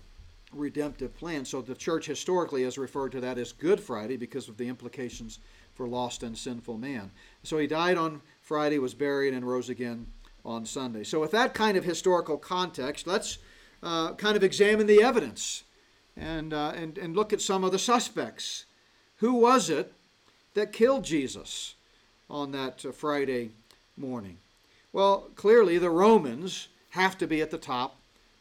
redemptive 0.52 1.16
plan. 1.16 1.44
So 1.44 1.62
the 1.62 1.75
church 1.75 2.06
historically 2.06 2.64
has 2.64 2.78
referred 2.78 3.12
to 3.12 3.21
that 3.21 3.38
as 3.38 3.52
Good 3.52 3.80
Friday 3.80 4.16
because 4.16 4.49
of 4.49 4.56
the 4.56 4.68
implications 4.68 5.38
for 5.75 5.88
lost 5.88 6.23
and 6.23 6.37
sinful 6.37 6.78
man. 6.78 7.11
So 7.42 7.59
he 7.59 7.66
died 7.66 7.97
on 7.97 8.21
Friday, 8.40 8.78
was 8.78 8.94
buried, 8.94 9.35
and 9.35 9.47
rose 9.47 9.68
again 9.68 10.06
on 10.44 10.66
Sunday. 10.66 11.04
So, 11.04 11.21
with 11.21 11.30
that 11.30 11.54
kind 11.54 11.76
of 11.76 11.85
historical 11.85 12.37
context, 12.37 13.06
let's 13.06 13.38
uh, 13.82 14.14
kind 14.14 14.37
of 14.37 14.42
examine 14.42 14.87
the 14.87 15.02
evidence 15.02 15.64
and, 16.16 16.52
uh, 16.52 16.73
and, 16.76 16.99
and 16.99 17.16
look 17.16 17.32
at 17.32 17.40
some 17.40 17.64
of 17.64 17.73
the 17.73 17.78
suspects. 17.78 18.66
Who 19.16 19.35
was 19.35 19.71
it 19.71 19.92
that 20.54 20.73
killed 20.73 21.04
Jesus 21.04 21.75
on 22.28 22.52
that 22.52 22.85
uh, 22.85 22.92
Friday 22.92 23.50
morning? 23.97 24.38
Well, 24.92 25.30
clearly 25.37 25.78
the 25.78 25.90
Romans 25.90 26.68
have 26.90 27.16
to 27.18 27.26
be 27.26 27.40
at 27.40 27.50
the 27.50 27.59
top 27.59 27.97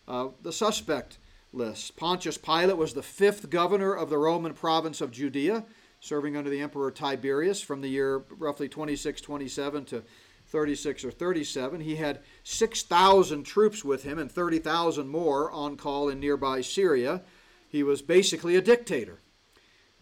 of 0.08 0.34
the 0.41 0.51
suspect 0.51 1.18
list. 1.53 1.96
Pontius 1.96 2.38
Pilate 2.38 2.77
was 2.77 2.93
the 2.93 3.03
fifth 3.03 3.50
governor 3.50 3.93
of 3.93 4.10
the 4.10 4.17
Roman 4.17 4.53
province 4.53 5.01
of 5.01 5.12
Judea, 5.12 5.65
serving 6.00 6.36
under 6.36 6.50
the 6.50 6.62
Emperor 6.62 6.91
Tiberius 6.91 7.62
from 7.62 7.81
the 7.81 7.89
year 7.89 8.24
roughly 8.29 8.67
26 8.70 9.22
27 9.22 9.86
to 9.86 10.03
36 10.48 11.05
or 11.05 11.12
37. 11.12 11.81
He 11.81 11.96
had 11.96 12.20
6,000 12.43 13.43
troops 13.43 13.86
with 13.86 14.03
him 14.03 14.20
and 14.20 14.31
30,000 14.31 15.08
more 15.08 15.50
on 15.51 15.77
call 15.77 16.10
in 16.10 16.20
nearby 16.20 16.62
Syria. 16.62 17.22
He 17.70 17.84
was 17.84 18.01
basically 18.01 18.55
a 18.55 18.62
dictator. 18.62 19.20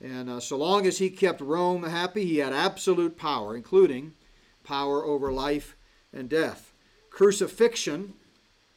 And 0.01 0.29
uh, 0.29 0.39
so 0.39 0.57
long 0.57 0.87
as 0.87 0.97
he 0.97 1.09
kept 1.09 1.41
Rome 1.41 1.83
happy, 1.83 2.25
he 2.25 2.37
had 2.37 2.53
absolute 2.53 3.17
power, 3.17 3.55
including 3.55 4.13
power 4.63 5.05
over 5.05 5.31
life 5.31 5.75
and 6.11 6.29
death. 6.29 6.73
Crucifixion 7.09 8.13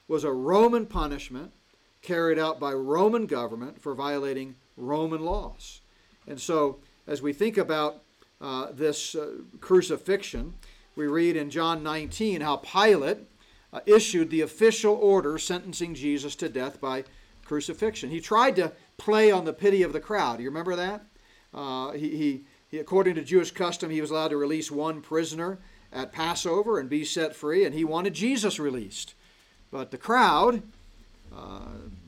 was 0.09 0.25
a 0.25 0.33
Roman 0.33 0.85
punishment 0.85 1.53
carried 2.03 2.39
out 2.39 2.61
by 2.61 2.73
Roman 2.73 3.27
government 3.27 3.81
for 3.81 3.95
violating 3.95 4.57
Roman 4.77 5.25
laws. 5.25 5.81
And 6.27 6.41
so, 6.41 6.79
as 7.07 7.23
we 7.23 7.33
think 7.33 7.57
about 7.57 8.03
uh, 8.41 8.69
this 8.73 9.15
uh, 9.15 9.37
crucifixion, 9.61 10.55
we 10.95 11.07
read 11.07 11.37
in 11.37 11.51
John 11.51 11.83
19 11.83 12.41
how 12.41 12.57
Pilate 12.57 13.19
uh, 13.73 13.81
issued 13.87 14.31
the 14.31 14.43
official 14.43 14.95
order 14.95 15.39
sentencing 15.39 15.95
Jesus 15.95 16.35
to 16.37 16.49
death 16.49 16.81
by 16.81 17.05
crucifixion. 17.45 18.11
He 18.11 18.21
tried 18.21 18.57
to 18.57 18.73
play 18.99 19.31
on 19.31 19.45
the 19.45 19.53
pity 19.53 19.83
of 19.83 19.93
the 19.93 20.01
crowd. 20.01 20.41
You 20.41 20.47
remember 20.47 20.77
that? 20.77 21.05
Uh, 21.55 21.93
he, 21.93 22.17
he, 22.17 22.45
he, 22.69 22.79
according 22.79 23.15
to 23.17 23.23
Jewish 23.23 23.51
custom, 23.51 23.91
he 23.91 24.01
was 24.01 24.11
allowed 24.11 24.29
to 24.29 24.37
release 24.37 24.71
one 24.71 25.01
prisoner 25.01 25.59
at 25.93 26.13
Passover 26.13 26.79
and 26.79 26.89
be 26.89 27.05
set 27.05 27.35
free, 27.35 27.65
and 27.65 27.75
he 27.75 27.85
wanted 27.85 28.15
Jesus 28.15 28.59
released. 28.59 29.15
But 29.71 29.91
the 29.91 29.99
crowd 29.99 30.63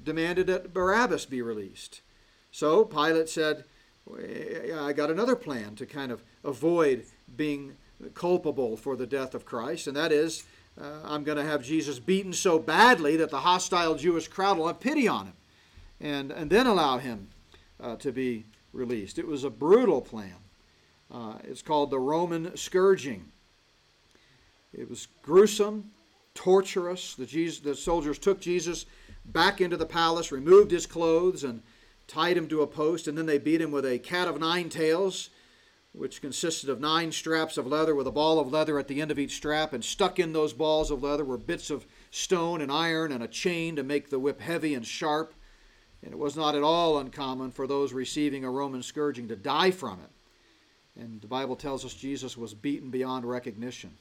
demanded 0.05 0.47
that 0.49 0.75
Barabbas 0.75 1.27
be 1.27 1.43
released. 1.43 2.03
So 2.51 2.85
Pilate 2.85 3.29
said, 3.29 3.65
I 4.09 4.93
got 4.93 5.11
another 5.11 5.37
plan 5.37 5.75
to 5.77 5.87
kind 5.87 6.13
of 6.13 6.23
avoid 6.45 7.05
being 7.37 7.77
culpable 8.15 8.77
for 8.77 8.97
the 8.97 9.07
death 9.07 9.35
of 9.35 9.45
Christ, 9.45 9.87
and 9.87 9.97
that 9.97 10.13
is 10.13 10.45
uh, 10.81 11.01
I'm 11.05 11.23
going 11.23 11.39
to 11.39 11.45
have 11.45 11.63
Jesus 11.63 11.99
beaten 11.99 12.33
so 12.33 12.59
badly 12.59 13.17
that 13.17 13.31
the 13.31 13.41
hostile 13.41 13.95
Jewish 13.95 14.29
crowd 14.29 14.59
will 14.59 14.67
have 14.67 14.81
pity 14.81 15.07
on 15.07 15.27
him 15.27 15.35
and, 16.01 16.33
and 16.33 16.51
then 16.51 16.67
allow 16.67 16.99
him 16.99 17.29
uh, 17.81 17.97
to 17.97 18.11
be 18.11 18.45
released. 18.73 19.19
It 19.19 19.27
was 19.27 19.45
a 19.45 19.51
brutal 19.51 20.01
plan. 20.01 20.35
Uh, 21.13 21.35
it's 21.45 21.63
called 21.63 21.91
the 21.91 21.99
Roman 21.99 22.57
scourging. 22.57 23.31
It 24.73 24.91
was 24.91 25.07
gruesome, 25.23 25.93
torturous. 26.35 27.15
The, 27.15 27.27
Jesus, 27.27 27.61
the 27.61 27.77
soldiers 27.77 28.19
took 28.19 28.41
Jesus 28.41 28.87
back 29.25 29.61
into 29.61 29.77
the 29.77 29.87
palace, 29.87 30.33
removed 30.33 30.71
his 30.71 30.87
clothes, 30.87 31.45
and 31.45 31.63
tied 32.07 32.37
him 32.37 32.49
to 32.49 32.63
a 32.63 32.67
post, 32.67 33.09
and 33.09 33.17
then 33.17 33.27
they 33.27 33.39
beat 33.39 33.61
him 33.61 33.71
with 33.71 33.87
a 33.87 33.99
cat 33.99 34.29
of 34.29 34.39
nine 34.39 34.69
tails 34.69 35.31
which 35.95 36.21
consisted 36.21 36.69
of 36.69 36.81
nine 36.81 37.13
straps 37.13 37.57
of 37.57 37.69
leather 37.69 37.95
with 37.95 38.07
a 38.09 38.13
ball 38.13 38.41
of 38.41 38.53
leather 38.53 38.81
at 38.81 38.89
the 38.89 39.01
end 39.01 39.13
of 39.13 39.19
each 39.19 39.37
strap, 39.37 39.73
and 39.73 39.85
stuck 39.85 40.19
in 40.19 40.33
those 40.33 40.53
balls 40.53 40.91
of 40.91 41.05
leather 41.05 41.25
were 41.25 41.39
bits 41.39 41.71
of 41.71 41.87
stone 42.11 42.61
and 42.61 42.73
iron 42.73 43.13
and 43.13 43.23
a 43.23 43.29
chain 43.29 43.77
to 43.77 43.83
make 43.85 44.11
the 44.11 44.19
whip 44.19 44.41
heavy 44.41 44.75
and 44.75 44.85
sharp. 44.85 45.35
And 46.03 46.13
it 46.13 46.19
was 46.19 46.37
not 46.37 46.57
at 46.57 46.65
all 46.65 46.99
uncommon 46.99 47.53
for 47.53 47.69
those 47.69 47.93
receiving 47.93 48.45
a 48.45 48.51
Roman 48.51 48.83
scourging 48.83 49.29
to 49.29 49.37
die 49.37 49.71
from 49.71 50.01
it. 50.01 51.01
And 51.01 51.21
the 51.21 51.29
Bible 51.29 51.55
tells 51.55 51.85
us 51.85 51.95
Jesus 51.95 52.37
was 52.37 52.55
beaten 52.55 52.91
beyond 52.91 53.25
recognition. 53.25 53.97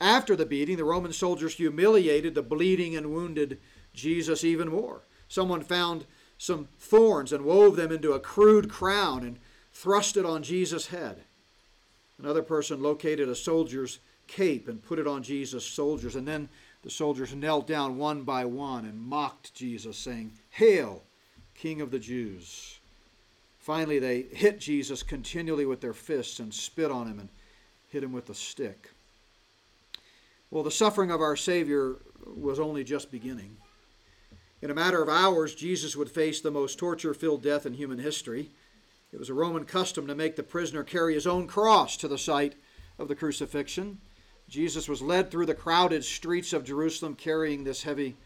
After 0.00 0.36
the 0.36 0.46
beating, 0.46 0.76
the 0.76 0.84
Roman 0.84 1.14
soldiers 1.14 1.54
humiliated 1.54 2.34
the 2.34 2.42
bleeding 2.42 2.96
and 2.96 3.14
wounded 3.14 3.58
Jesus 3.98 4.44
even 4.44 4.68
more. 4.68 5.02
Someone 5.28 5.62
found 5.62 6.06
some 6.38 6.68
thorns 6.78 7.32
and 7.32 7.44
wove 7.44 7.76
them 7.76 7.92
into 7.92 8.12
a 8.12 8.20
crude 8.20 8.70
crown 8.70 9.24
and 9.24 9.38
thrust 9.72 10.16
it 10.16 10.24
on 10.24 10.42
Jesus' 10.42 10.86
head. 10.86 11.24
Another 12.18 12.42
person 12.42 12.82
located 12.82 13.28
a 13.28 13.34
soldier's 13.34 13.98
cape 14.26 14.68
and 14.68 14.82
put 14.82 14.98
it 14.98 15.06
on 15.06 15.22
Jesus' 15.22 15.64
soldiers, 15.64 16.16
and 16.16 16.26
then 16.26 16.48
the 16.82 16.90
soldiers 16.90 17.34
knelt 17.34 17.66
down 17.66 17.98
one 17.98 18.22
by 18.22 18.44
one 18.44 18.84
and 18.84 19.00
mocked 19.00 19.54
Jesus, 19.54 19.96
saying, 19.96 20.32
Hail, 20.50 21.02
King 21.54 21.80
of 21.80 21.90
the 21.90 21.98
Jews. 21.98 22.78
Finally, 23.58 23.98
they 23.98 24.22
hit 24.22 24.60
Jesus 24.60 25.02
continually 25.02 25.66
with 25.66 25.80
their 25.80 25.92
fists 25.92 26.38
and 26.38 26.54
spit 26.54 26.90
on 26.90 27.06
him 27.06 27.18
and 27.18 27.28
hit 27.90 28.02
him 28.02 28.12
with 28.12 28.30
a 28.30 28.34
stick. 28.34 28.90
Well, 30.50 30.62
the 30.62 30.70
suffering 30.70 31.10
of 31.10 31.20
our 31.20 31.36
Savior 31.36 31.96
was 32.24 32.58
only 32.58 32.84
just 32.84 33.10
beginning. 33.10 33.56
In 34.60 34.70
a 34.70 34.74
matter 34.74 35.00
of 35.02 35.08
hours, 35.08 35.54
Jesus 35.54 35.94
would 35.94 36.10
face 36.10 36.40
the 36.40 36.50
most 36.50 36.78
torture 36.78 37.14
filled 37.14 37.42
death 37.42 37.64
in 37.64 37.74
human 37.74 37.98
history. 37.98 38.50
It 39.12 39.18
was 39.18 39.30
a 39.30 39.34
Roman 39.34 39.64
custom 39.64 40.06
to 40.08 40.14
make 40.14 40.34
the 40.34 40.42
prisoner 40.42 40.82
carry 40.82 41.14
his 41.14 41.26
own 41.26 41.46
cross 41.46 41.96
to 41.98 42.08
the 42.08 42.18
site 42.18 42.56
of 42.98 43.08
the 43.08 43.14
crucifixion. 43.14 44.00
Jesus 44.48 44.88
was 44.88 45.00
led 45.00 45.30
through 45.30 45.46
the 45.46 45.54
crowded 45.54 46.04
streets 46.04 46.52
of 46.52 46.64
Jerusalem 46.64 47.14
carrying 47.14 47.62
this 47.62 47.84
heavy 47.84 48.16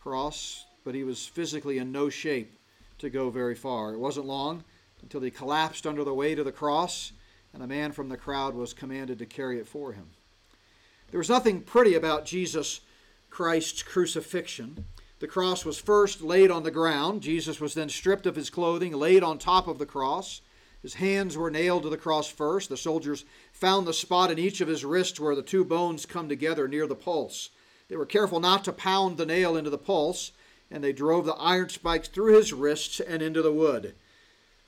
cross, 0.00 0.66
but 0.84 0.94
he 0.94 1.04
was 1.04 1.26
physically 1.26 1.78
in 1.78 1.92
no 1.92 2.10
shape 2.10 2.58
to 2.98 3.08
go 3.08 3.30
very 3.30 3.54
far. 3.54 3.94
It 3.94 3.98
wasn't 3.98 4.26
long 4.26 4.64
until 5.00 5.22
he 5.22 5.30
collapsed 5.30 5.86
under 5.86 6.04
the 6.04 6.12
weight 6.14 6.38
of 6.38 6.44
the 6.44 6.52
cross, 6.52 7.12
and 7.54 7.62
a 7.62 7.66
man 7.66 7.92
from 7.92 8.08
the 8.08 8.16
crowd 8.16 8.54
was 8.54 8.74
commanded 8.74 9.18
to 9.18 9.26
carry 9.26 9.58
it 9.58 9.66
for 9.66 9.92
him. 9.92 10.10
There 11.10 11.18
was 11.18 11.30
nothing 11.30 11.62
pretty 11.62 11.94
about 11.94 12.26
Jesus 12.26 12.80
Christ's 13.30 13.82
crucifixion. 13.82 14.84
The 15.20 15.28
cross 15.28 15.66
was 15.66 15.78
first 15.78 16.22
laid 16.22 16.50
on 16.50 16.62
the 16.62 16.70
ground. 16.70 17.20
Jesus 17.20 17.60
was 17.60 17.74
then 17.74 17.90
stripped 17.90 18.26
of 18.26 18.36
his 18.36 18.48
clothing, 18.48 18.92
laid 18.94 19.22
on 19.22 19.38
top 19.38 19.68
of 19.68 19.78
the 19.78 19.86
cross. 19.86 20.40
His 20.82 20.94
hands 20.94 21.36
were 21.36 21.50
nailed 21.50 21.82
to 21.82 21.90
the 21.90 21.98
cross 21.98 22.26
first. 22.26 22.70
The 22.70 22.76
soldiers 22.78 23.26
found 23.52 23.86
the 23.86 23.92
spot 23.92 24.30
in 24.30 24.38
each 24.38 24.62
of 24.62 24.68
his 24.68 24.82
wrists 24.82 25.20
where 25.20 25.34
the 25.34 25.42
two 25.42 25.62
bones 25.62 26.06
come 26.06 26.28
together 26.28 26.66
near 26.66 26.86
the 26.86 26.94
pulse. 26.94 27.50
They 27.88 27.96
were 27.96 28.06
careful 28.06 28.40
not 28.40 28.64
to 28.64 28.72
pound 28.72 29.18
the 29.18 29.26
nail 29.26 29.56
into 29.56 29.68
the 29.68 29.76
pulse, 29.76 30.32
and 30.70 30.82
they 30.82 30.92
drove 30.92 31.26
the 31.26 31.34
iron 31.34 31.68
spikes 31.68 32.08
through 32.08 32.36
his 32.36 32.54
wrists 32.54 32.98
and 32.98 33.20
into 33.20 33.42
the 33.42 33.52
wood. 33.52 33.94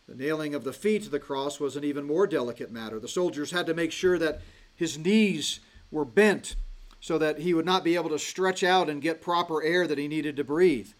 The 0.06 0.16
nailing 0.16 0.54
of 0.54 0.64
the 0.64 0.73
feet 0.75 1.04
to 1.04 1.09
the 1.09 1.18
cross 1.18 1.61
was 1.61 1.76
an 1.76 1.85
even 1.85 2.04
more 2.04 2.26
delicate 2.26 2.71
matter. 2.71 3.00
The 3.00 3.09
soldiers 3.09 3.52
had 3.52 3.64
to 3.66 3.75
make 3.75 3.92
sure 3.92 4.18
that 4.18 4.42
his 4.75 4.99
knees 4.99 5.61
were 5.90 6.04
bent 6.04 6.56
so 7.02 7.18
that 7.18 7.40
he 7.40 7.52
would 7.52 7.66
not 7.66 7.82
be 7.82 7.97
able 7.97 8.09
to 8.09 8.18
stretch 8.18 8.62
out 8.62 8.88
and 8.88 9.02
get 9.02 9.21
proper 9.21 9.61
air 9.61 9.88
that 9.88 9.99
he 9.99 10.06
needed 10.06 10.37
to 10.37 10.44
breathe. 10.44 10.90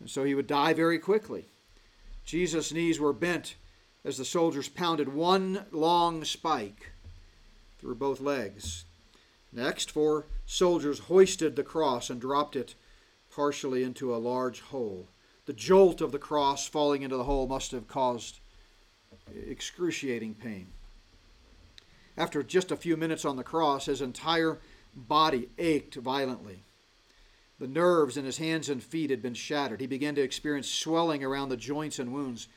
And 0.00 0.10
so 0.10 0.24
he 0.24 0.34
would 0.34 0.48
die 0.48 0.74
very 0.74 0.98
quickly. 0.98 1.46
Jesus' 2.24 2.72
knees 2.72 2.98
were 2.98 3.12
bent 3.12 3.54
as 4.04 4.18
the 4.18 4.24
soldiers 4.24 4.68
pounded 4.68 5.14
one 5.14 5.64
long 5.70 6.24
spike 6.24 6.90
through 7.78 7.94
both 7.94 8.20
legs. 8.20 8.84
Next, 9.52 9.92
four 9.92 10.26
soldiers 10.44 10.98
hoisted 10.98 11.54
the 11.54 11.62
cross 11.62 12.10
and 12.10 12.20
dropped 12.20 12.56
it 12.56 12.74
partially 13.30 13.84
into 13.84 14.12
a 14.12 14.18
large 14.18 14.60
hole. 14.60 15.08
the 15.46 15.52
jolt 15.52 16.00
of 16.00 16.10
the 16.10 16.18
cross 16.18 16.66
falling 16.66 17.02
into 17.02 17.16
the 17.16 17.24
hole 17.24 17.46
must 17.46 17.70
have 17.70 17.86
caused 17.86 18.40
excruciating 19.46 20.34
pain. 20.34 20.66
After 22.16 22.42
just 22.42 22.72
a 22.72 22.76
few 22.76 22.96
minutes 22.96 23.24
on 23.24 23.36
the 23.36 23.44
cross, 23.44 23.86
his 23.86 24.00
entire 24.00 24.58
body 24.96 25.48
ached 25.58 25.94
violently. 25.96 26.62
The 27.60 27.68
nerves 27.68 28.16
in 28.16 28.24
his 28.24 28.38
hands 28.38 28.68
and 28.68 28.82
feet 28.82 29.10
had 29.10 29.22
been 29.22 29.34
shattered. 29.34 29.80
He 29.80 29.86
began 29.86 30.14
to 30.16 30.22
experience 30.22 30.68
swelling 30.68 31.22
around 31.22 31.48
the 31.48 31.56
joints 31.56 31.98
and 31.98 32.12
wounds. 32.12 32.48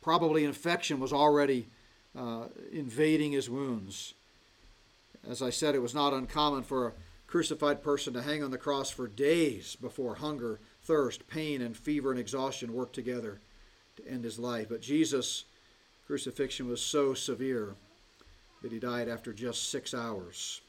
Probably 0.00 0.44
infection 0.44 1.00
was 1.00 1.12
already 1.12 1.68
uh, 2.16 2.44
invading 2.72 3.32
his 3.32 3.50
wounds. 3.50 4.14
As 5.28 5.42
I 5.42 5.50
said, 5.50 5.74
it 5.74 5.82
was 5.82 5.94
not 5.94 6.12
uncommon 6.12 6.62
for 6.62 6.86
a 6.86 6.92
crucified 7.26 7.82
person 7.82 8.14
to 8.14 8.22
hang 8.22 8.42
on 8.42 8.50
the 8.50 8.58
cross 8.58 8.90
for 8.90 9.06
days 9.06 9.76
before 9.76 10.14
hunger, 10.14 10.60
thirst, 10.82 11.28
pain, 11.28 11.60
and 11.60 11.76
fever 11.76 12.10
and 12.10 12.18
exhaustion 12.18 12.72
worked 12.72 12.94
together 12.94 13.40
to 13.96 14.08
end 14.08 14.24
his 14.24 14.38
life. 14.38 14.68
But 14.68 14.80
Jesus' 14.80 15.44
crucifixion 16.06 16.68
was 16.68 16.80
so 16.80 17.12
severe 17.12 17.74
that 18.62 18.72
he 18.72 18.78
died 18.78 19.08
after 19.08 19.32
just 19.32 19.68
six 19.68 19.92
hours. 19.92 20.62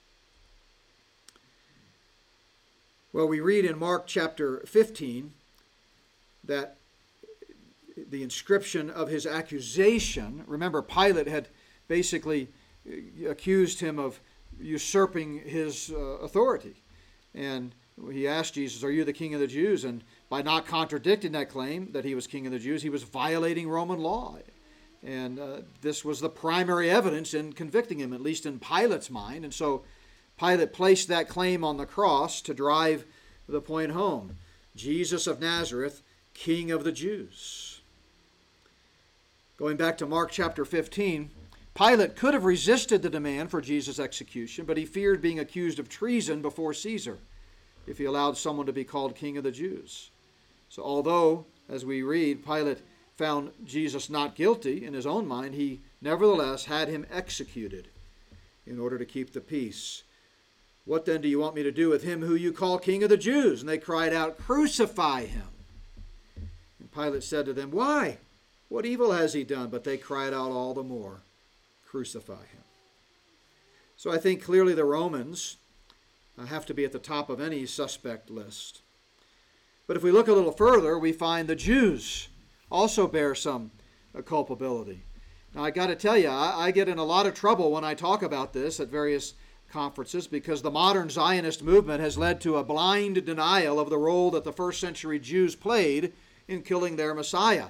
Well, 3.11 3.27
we 3.27 3.39
read 3.39 3.65
in 3.65 3.79
Mark 3.79 4.05
chapter 4.05 4.59
15 4.67 5.33
that 6.43 6.77
the 7.97 8.21
inscription 8.21 8.91
of 8.91 9.07
his 9.07 9.25
accusation, 9.25 10.43
remember, 10.45 10.83
Pilate 10.83 11.25
had 11.25 11.47
basically 11.87 12.49
accused 13.27 13.79
him 13.79 13.97
of 13.97 14.19
usurping 14.61 15.39
his 15.39 15.91
uh, 15.91 15.97
authority. 15.97 16.83
And 17.33 17.73
he 18.11 18.27
asked 18.27 18.53
Jesus, 18.53 18.83
Are 18.83 18.91
you 18.91 19.03
the 19.03 19.11
king 19.11 19.33
of 19.33 19.39
the 19.39 19.47
Jews? 19.47 19.85
And 19.85 20.03
by 20.29 20.43
not 20.43 20.67
contradicting 20.67 21.31
that 21.31 21.49
claim 21.49 21.91
that 21.93 22.05
he 22.05 22.13
was 22.13 22.27
king 22.27 22.45
of 22.45 22.51
the 22.51 22.59
Jews, 22.59 22.83
he 22.83 22.91
was 22.91 23.01
violating 23.01 23.67
Roman 23.67 23.99
law. 23.99 24.37
And 25.03 25.39
uh, 25.39 25.61
this 25.81 26.05
was 26.05 26.19
the 26.19 26.29
primary 26.29 26.91
evidence 26.91 27.33
in 27.33 27.53
convicting 27.53 27.99
him, 27.99 28.13
at 28.13 28.21
least 28.21 28.45
in 28.45 28.59
Pilate's 28.59 29.09
mind. 29.09 29.45
And 29.45 29.53
so 29.53 29.83
Pilate 30.39 30.73
placed 30.73 31.07
that 31.09 31.27
claim 31.27 31.63
on 31.63 31.77
the 31.77 31.85
cross 31.85 32.41
to 32.41 32.53
drive 32.53 33.05
the 33.47 33.61
point 33.61 33.91
home 33.91 34.37
Jesus 34.75 35.27
of 35.27 35.41
Nazareth, 35.41 36.01
King 36.33 36.71
of 36.71 36.83
the 36.83 36.91
Jews. 36.91 37.81
Going 39.57 39.75
back 39.75 39.97
to 39.97 40.05
Mark 40.05 40.31
chapter 40.31 40.63
15, 40.63 41.31
Pilate 41.75 42.15
could 42.15 42.33
have 42.33 42.45
resisted 42.45 43.01
the 43.01 43.09
demand 43.09 43.51
for 43.51 43.59
Jesus' 43.59 43.99
execution, 43.99 44.65
but 44.65 44.77
he 44.77 44.85
feared 44.85 45.21
being 45.21 45.39
accused 45.39 45.79
of 45.79 45.89
treason 45.89 46.41
before 46.41 46.73
Caesar 46.73 47.17
if 47.85 47.97
he 47.97 48.05
allowed 48.05 48.37
someone 48.37 48.65
to 48.65 48.73
be 48.73 48.85
called 48.85 49.15
King 49.15 49.37
of 49.37 49.43
the 49.43 49.51
Jews. 49.51 50.11
So, 50.69 50.83
although, 50.83 51.45
as 51.67 51.83
we 51.83 52.01
read, 52.01 52.45
Pilate 52.45 52.79
found 53.17 53.51
Jesus 53.65 54.09
not 54.09 54.35
guilty 54.35 54.85
in 54.85 54.93
his 54.93 55.05
own 55.05 55.27
mind, 55.27 55.55
he 55.55 55.81
nevertheless 56.01 56.65
had 56.65 56.87
him 56.87 57.05
executed 57.11 57.89
in 58.65 58.79
order 58.79 58.97
to 58.97 59.05
keep 59.05 59.33
the 59.33 59.41
peace. 59.41 60.03
What 60.85 61.05
then 61.05 61.21
do 61.21 61.27
you 61.27 61.39
want 61.39 61.55
me 61.55 61.63
to 61.63 61.71
do 61.71 61.89
with 61.89 62.03
him 62.03 62.21
who 62.21 62.35
you 62.35 62.51
call 62.51 62.79
King 62.79 63.03
of 63.03 63.09
the 63.09 63.17
Jews? 63.17 63.61
And 63.61 63.69
they 63.69 63.77
cried 63.77 64.13
out, 64.13 64.37
Crucify 64.37 65.25
him. 65.25 65.47
And 66.79 66.91
Pilate 66.91 67.23
said 67.23 67.45
to 67.45 67.53
them, 67.53 67.71
Why? 67.71 68.17
What 68.69 68.85
evil 68.85 69.11
has 69.11 69.33
he 69.33 69.43
done? 69.43 69.69
But 69.69 69.83
they 69.83 69.97
cried 69.97 70.33
out 70.33 70.51
all 70.51 70.73
the 70.73 70.83
more, 70.83 71.21
Crucify 71.85 72.33
him. 72.33 72.63
So 73.97 74.11
I 74.11 74.17
think 74.17 74.41
clearly 74.41 74.73
the 74.73 74.85
Romans 74.85 75.57
uh, 76.37 76.45
have 76.45 76.65
to 76.67 76.73
be 76.73 76.85
at 76.85 76.91
the 76.91 76.99
top 76.99 77.29
of 77.29 77.41
any 77.41 77.65
suspect 77.65 78.29
list. 78.29 78.81
But 79.87 79.97
if 79.97 80.03
we 80.03 80.11
look 80.11 80.27
a 80.27 80.33
little 80.33 80.51
further, 80.51 80.97
we 80.97 81.11
find 81.11 81.47
the 81.47 81.55
Jews 81.55 82.29
also 82.71 83.07
bear 83.07 83.35
some 83.35 83.71
uh, 84.17 84.21
culpability. 84.21 85.01
Now, 85.53 85.63
I 85.63 85.71
got 85.71 85.87
to 85.87 85.95
tell 85.95 86.17
you, 86.17 86.29
I, 86.29 86.67
I, 86.67 86.71
get 86.71 86.87
in 86.87 86.99
a 86.99 87.03
lot 87.03 87.25
of 87.25 87.33
trouble 87.33 87.71
when 87.71 87.83
I 87.83 87.95
talk 87.95 88.21
about 88.21 88.53
this 88.53 88.79
at 88.79 88.87
various 88.87 89.33
conferences 89.69 90.27
because 90.27 90.61
the 90.61 90.71
modern 90.71 91.09
Zionist 91.09 91.63
movement 91.63 92.01
has 92.01 92.17
led 92.17 92.41
to 92.41 92.57
a 92.57 92.63
blind 92.63 93.25
denial 93.25 93.79
of 93.79 93.89
the 93.89 93.97
role 93.97 94.31
that 94.31 94.43
the 94.43 94.53
first 94.53 94.79
century 94.79 95.19
Jews 95.19 95.55
played 95.55 96.13
in 96.47 96.61
killing 96.61 96.95
their 96.95 97.13
Messiah. 97.13 97.67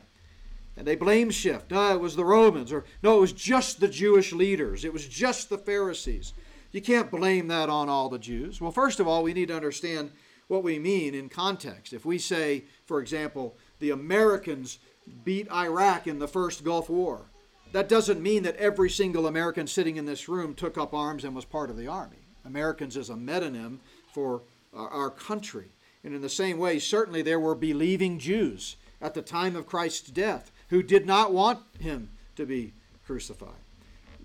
And 0.77 0.87
they 0.87 0.95
blame 0.95 1.29
shift. 1.29 1.71
No, 1.71 1.93
it 1.93 1.99
was 1.99 2.15
the 2.15 2.25
Romans, 2.25 2.71
or 2.71 2.85
no, 3.03 3.17
it 3.17 3.21
was 3.21 3.33
just 3.33 3.79
the 3.79 3.87
Jewish 3.87 4.31
leaders, 4.31 4.85
it 4.85 4.93
was 4.93 5.07
just 5.07 5.49
the 5.49 5.57
Pharisees. 5.57 6.33
You 6.71 6.81
can't 6.81 7.11
blame 7.11 7.47
that 7.47 7.67
on 7.69 7.89
all 7.89 8.09
the 8.09 8.19
Jews. 8.19 8.61
Well, 8.61 8.71
first 8.71 8.99
of 8.99 9.07
all, 9.07 9.23
we 9.23 9.33
need 9.33 9.47
to 9.47 9.55
understand 9.55 10.11
what 10.47 10.63
we 10.63 10.77
mean 10.77 11.15
in 11.15 11.29
context. 11.29 11.93
If 11.93 12.05
we 12.05 12.17
say, 12.17 12.65
for 12.85 12.99
example, 12.99 13.57
the 13.79 13.89
Americans 13.89 14.77
beat 15.23 15.51
Iraq 15.51 16.07
in 16.07 16.19
the 16.19 16.27
first 16.27 16.63
Gulf 16.63 16.89
War. 16.89 17.25
That 17.71 17.89
doesn't 17.89 18.21
mean 18.21 18.43
that 18.43 18.55
every 18.55 18.89
single 18.89 19.27
American 19.27 19.67
sitting 19.67 19.97
in 19.97 20.05
this 20.05 20.27
room 20.27 20.55
took 20.55 20.77
up 20.77 20.93
arms 20.93 21.23
and 21.23 21.35
was 21.35 21.45
part 21.45 21.69
of 21.69 21.77
the 21.77 21.87
army. 21.87 22.17
Americans 22.45 22.97
is 22.97 23.09
a 23.09 23.15
metonym 23.15 23.77
for 24.13 24.41
our 24.73 25.11
country. 25.11 25.71
And 26.03 26.15
in 26.15 26.21
the 26.21 26.29
same 26.29 26.57
way, 26.57 26.79
certainly 26.79 27.21
there 27.21 27.39
were 27.39 27.55
believing 27.55 28.17
Jews 28.17 28.77
at 29.01 29.13
the 29.13 29.21
time 29.21 29.55
of 29.55 29.67
Christ's 29.67 30.09
death 30.09 30.51
who 30.69 30.81
did 30.81 31.05
not 31.05 31.33
want 31.33 31.59
him 31.79 32.09
to 32.35 32.45
be 32.45 32.73
crucified. 33.05 33.49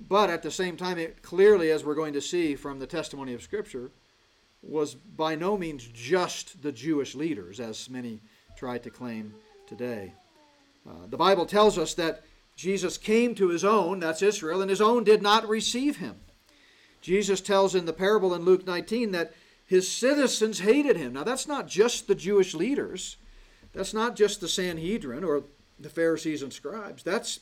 But 0.08 0.30
at 0.30 0.42
the 0.42 0.50
same 0.50 0.76
time, 0.76 0.98
it 0.98 1.22
clearly, 1.22 1.70
as 1.70 1.84
we're 1.84 1.94
going 1.94 2.14
to 2.14 2.20
see 2.20 2.54
from 2.54 2.78
the 2.78 2.86
testimony 2.86 3.34
of 3.34 3.42
Scripture, 3.42 3.90
was 4.62 4.94
by 4.94 5.34
no 5.34 5.56
means 5.56 5.86
just 5.92 6.62
the 6.62 6.72
Jewish 6.72 7.14
leaders, 7.14 7.60
as 7.60 7.90
many 7.90 8.20
try 8.56 8.78
to 8.78 8.90
claim 8.90 9.34
today. 9.66 10.12
Uh, 10.88 11.06
the 11.08 11.16
Bible 11.16 11.46
tells 11.46 11.78
us 11.78 11.94
that 11.94 12.22
Jesus 12.56 12.98
came 12.98 13.34
to 13.34 13.48
his 13.48 13.64
own, 13.64 14.00
that's 14.00 14.22
Israel, 14.22 14.60
and 14.60 14.70
his 14.70 14.80
own 14.80 15.04
did 15.04 15.22
not 15.22 15.48
receive 15.48 15.96
him. 15.96 16.16
Jesus 17.00 17.40
tells 17.40 17.74
in 17.74 17.84
the 17.84 17.92
parable 17.92 18.34
in 18.34 18.44
Luke 18.44 18.66
19 18.66 19.10
that 19.12 19.34
his 19.66 19.90
citizens 19.90 20.60
hated 20.60 20.96
him. 20.96 21.14
Now, 21.14 21.24
that's 21.24 21.48
not 21.48 21.66
just 21.66 22.06
the 22.06 22.14
Jewish 22.14 22.54
leaders, 22.54 23.16
that's 23.72 23.92
not 23.92 24.16
just 24.16 24.40
the 24.40 24.48
Sanhedrin 24.48 25.24
or 25.24 25.44
the 25.78 25.88
Pharisees 25.88 26.42
and 26.42 26.52
scribes. 26.52 27.02
That's 27.02 27.40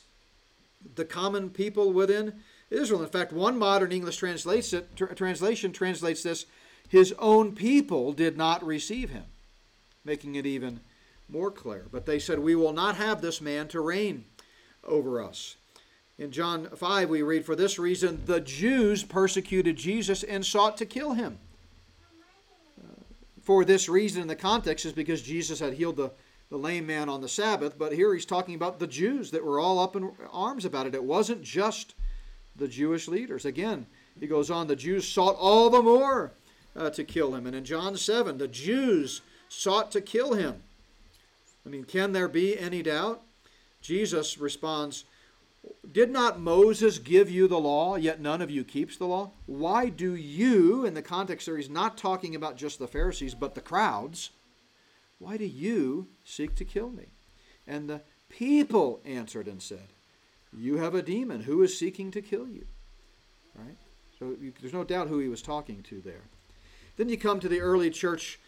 the 0.95 1.05
common 1.05 1.49
people 1.49 1.93
within 1.93 2.41
Israel. 2.69 3.03
In 3.03 3.09
fact, 3.09 3.31
one 3.31 3.57
modern 3.57 3.91
English 3.91 4.17
translates 4.17 4.73
it, 4.73 4.95
tr- 4.95 5.05
translation 5.05 5.71
translates 5.71 6.23
this 6.23 6.45
his 6.89 7.13
own 7.19 7.55
people 7.55 8.13
did 8.13 8.37
not 8.37 8.65
receive 8.65 9.11
him, 9.11 9.23
making 10.03 10.35
it 10.35 10.45
even 10.45 10.81
more 11.29 11.51
clear. 11.51 11.85
But 11.91 12.05
they 12.05 12.19
said, 12.19 12.39
We 12.39 12.55
will 12.55 12.73
not 12.73 12.95
have 12.95 13.21
this 13.21 13.41
man 13.41 13.67
to 13.69 13.79
reign 13.79 14.25
over 14.87 15.21
us. 15.21 15.55
In 16.17 16.31
John 16.31 16.67
5, 16.67 17.09
we 17.09 17.21
read, 17.21 17.45
For 17.45 17.55
this 17.55 17.79
reason, 17.79 18.21
the 18.25 18.39
Jews 18.39 19.03
persecuted 19.03 19.75
Jesus 19.75 20.23
and 20.23 20.45
sought 20.45 20.77
to 20.77 20.85
kill 20.85 21.13
him. 21.13 21.39
For 23.41 23.65
this 23.65 23.89
reason, 23.89 24.21
in 24.21 24.27
the 24.27 24.35
context, 24.35 24.85
is 24.85 24.93
because 24.93 25.21
Jesus 25.21 25.59
had 25.59 25.73
healed 25.73 25.97
the, 25.97 26.11
the 26.49 26.57
lame 26.57 26.85
man 26.85 27.09
on 27.09 27.21
the 27.21 27.27
Sabbath. 27.27 27.77
But 27.77 27.93
here 27.93 28.13
he's 28.13 28.25
talking 28.25 28.55
about 28.55 28.79
the 28.79 28.87
Jews 28.87 29.31
that 29.31 29.43
were 29.43 29.59
all 29.59 29.79
up 29.79 29.95
in 29.95 30.11
arms 30.31 30.65
about 30.65 30.87
it. 30.87 30.95
It 30.95 31.03
wasn't 31.03 31.41
just 31.41 31.95
the 32.55 32.67
Jewish 32.67 33.07
leaders. 33.07 33.43
Again, 33.43 33.87
he 34.19 34.27
goes 34.27 34.49
on, 34.49 34.67
the 34.67 34.75
Jews 34.75 35.07
sought 35.07 35.35
all 35.37 35.69
the 35.69 35.81
more 35.81 36.31
uh, 36.75 36.89
to 36.91 37.03
kill 37.03 37.35
him. 37.35 37.47
And 37.47 37.55
in 37.55 37.65
John 37.65 37.97
7, 37.97 38.37
the 38.37 38.47
Jews 38.47 39.21
sought 39.49 39.91
to 39.91 40.01
kill 40.01 40.33
him. 40.33 40.61
I 41.65 41.69
mean, 41.69 41.83
can 41.83 42.11
there 42.11 42.27
be 42.27 42.57
any 42.57 42.83
doubt? 42.83 43.21
Jesus 43.83 44.37
responds, 44.37 45.03
Did 45.91 46.09
not 46.09 46.39
Moses 46.39 46.97
give 46.97 47.29
you 47.29 47.47
the 47.47 47.59
law, 47.59 47.97
yet 47.97 48.21
none 48.21 48.41
of 48.41 48.49
you 48.49 48.63
keeps 48.63 48.97
the 48.97 49.05
law? 49.05 49.31
Why 49.45 49.89
do 49.89 50.15
you, 50.15 50.85
in 50.85 50.93
the 50.93 51.01
context 51.01 51.45
there, 51.45 51.57
he's 51.57 51.69
not 51.69 51.97
talking 51.97 52.33
about 52.33 52.55
just 52.55 52.79
the 52.79 52.87
Pharisees, 52.87 53.35
but 53.35 53.53
the 53.53 53.61
crowds, 53.61 54.31
why 55.19 55.37
do 55.37 55.45
you 55.45 56.07
seek 56.23 56.55
to 56.55 56.65
kill 56.65 56.89
me? 56.89 57.07
And 57.67 57.89
the 57.89 58.01
people 58.29 59.01
answered 59.05 59.47
and 59.47 59.61
said, 59.61 59.89
You 60.57 60.77
have 60.77 60.95
a 60.95 61.01
demon. 61.01 61.41
Who 61.41 61.61
is 61.61 61.77
seeking 61.77 62.09
to 62.11 62.21
kill 62.21 62.47
you? 62.47 62.65
Right? 63.53 63.77
So 64.17 64.35
there's 64.61 64.73
no 64.73 64.85
doubt 64.85 65.09
who 65.09 65.19
he 65.19 65.27
was 65.27 65.41
talking 65.41 65.83
to 65.83 66.01
there. 66.01 66.23
Then 66.95 67.09
you 67.09 67.17
come 67.17 67.39
to 67.41 67.49
the 67.49 67.61
early 67.61 67.89
church 67.89 68.39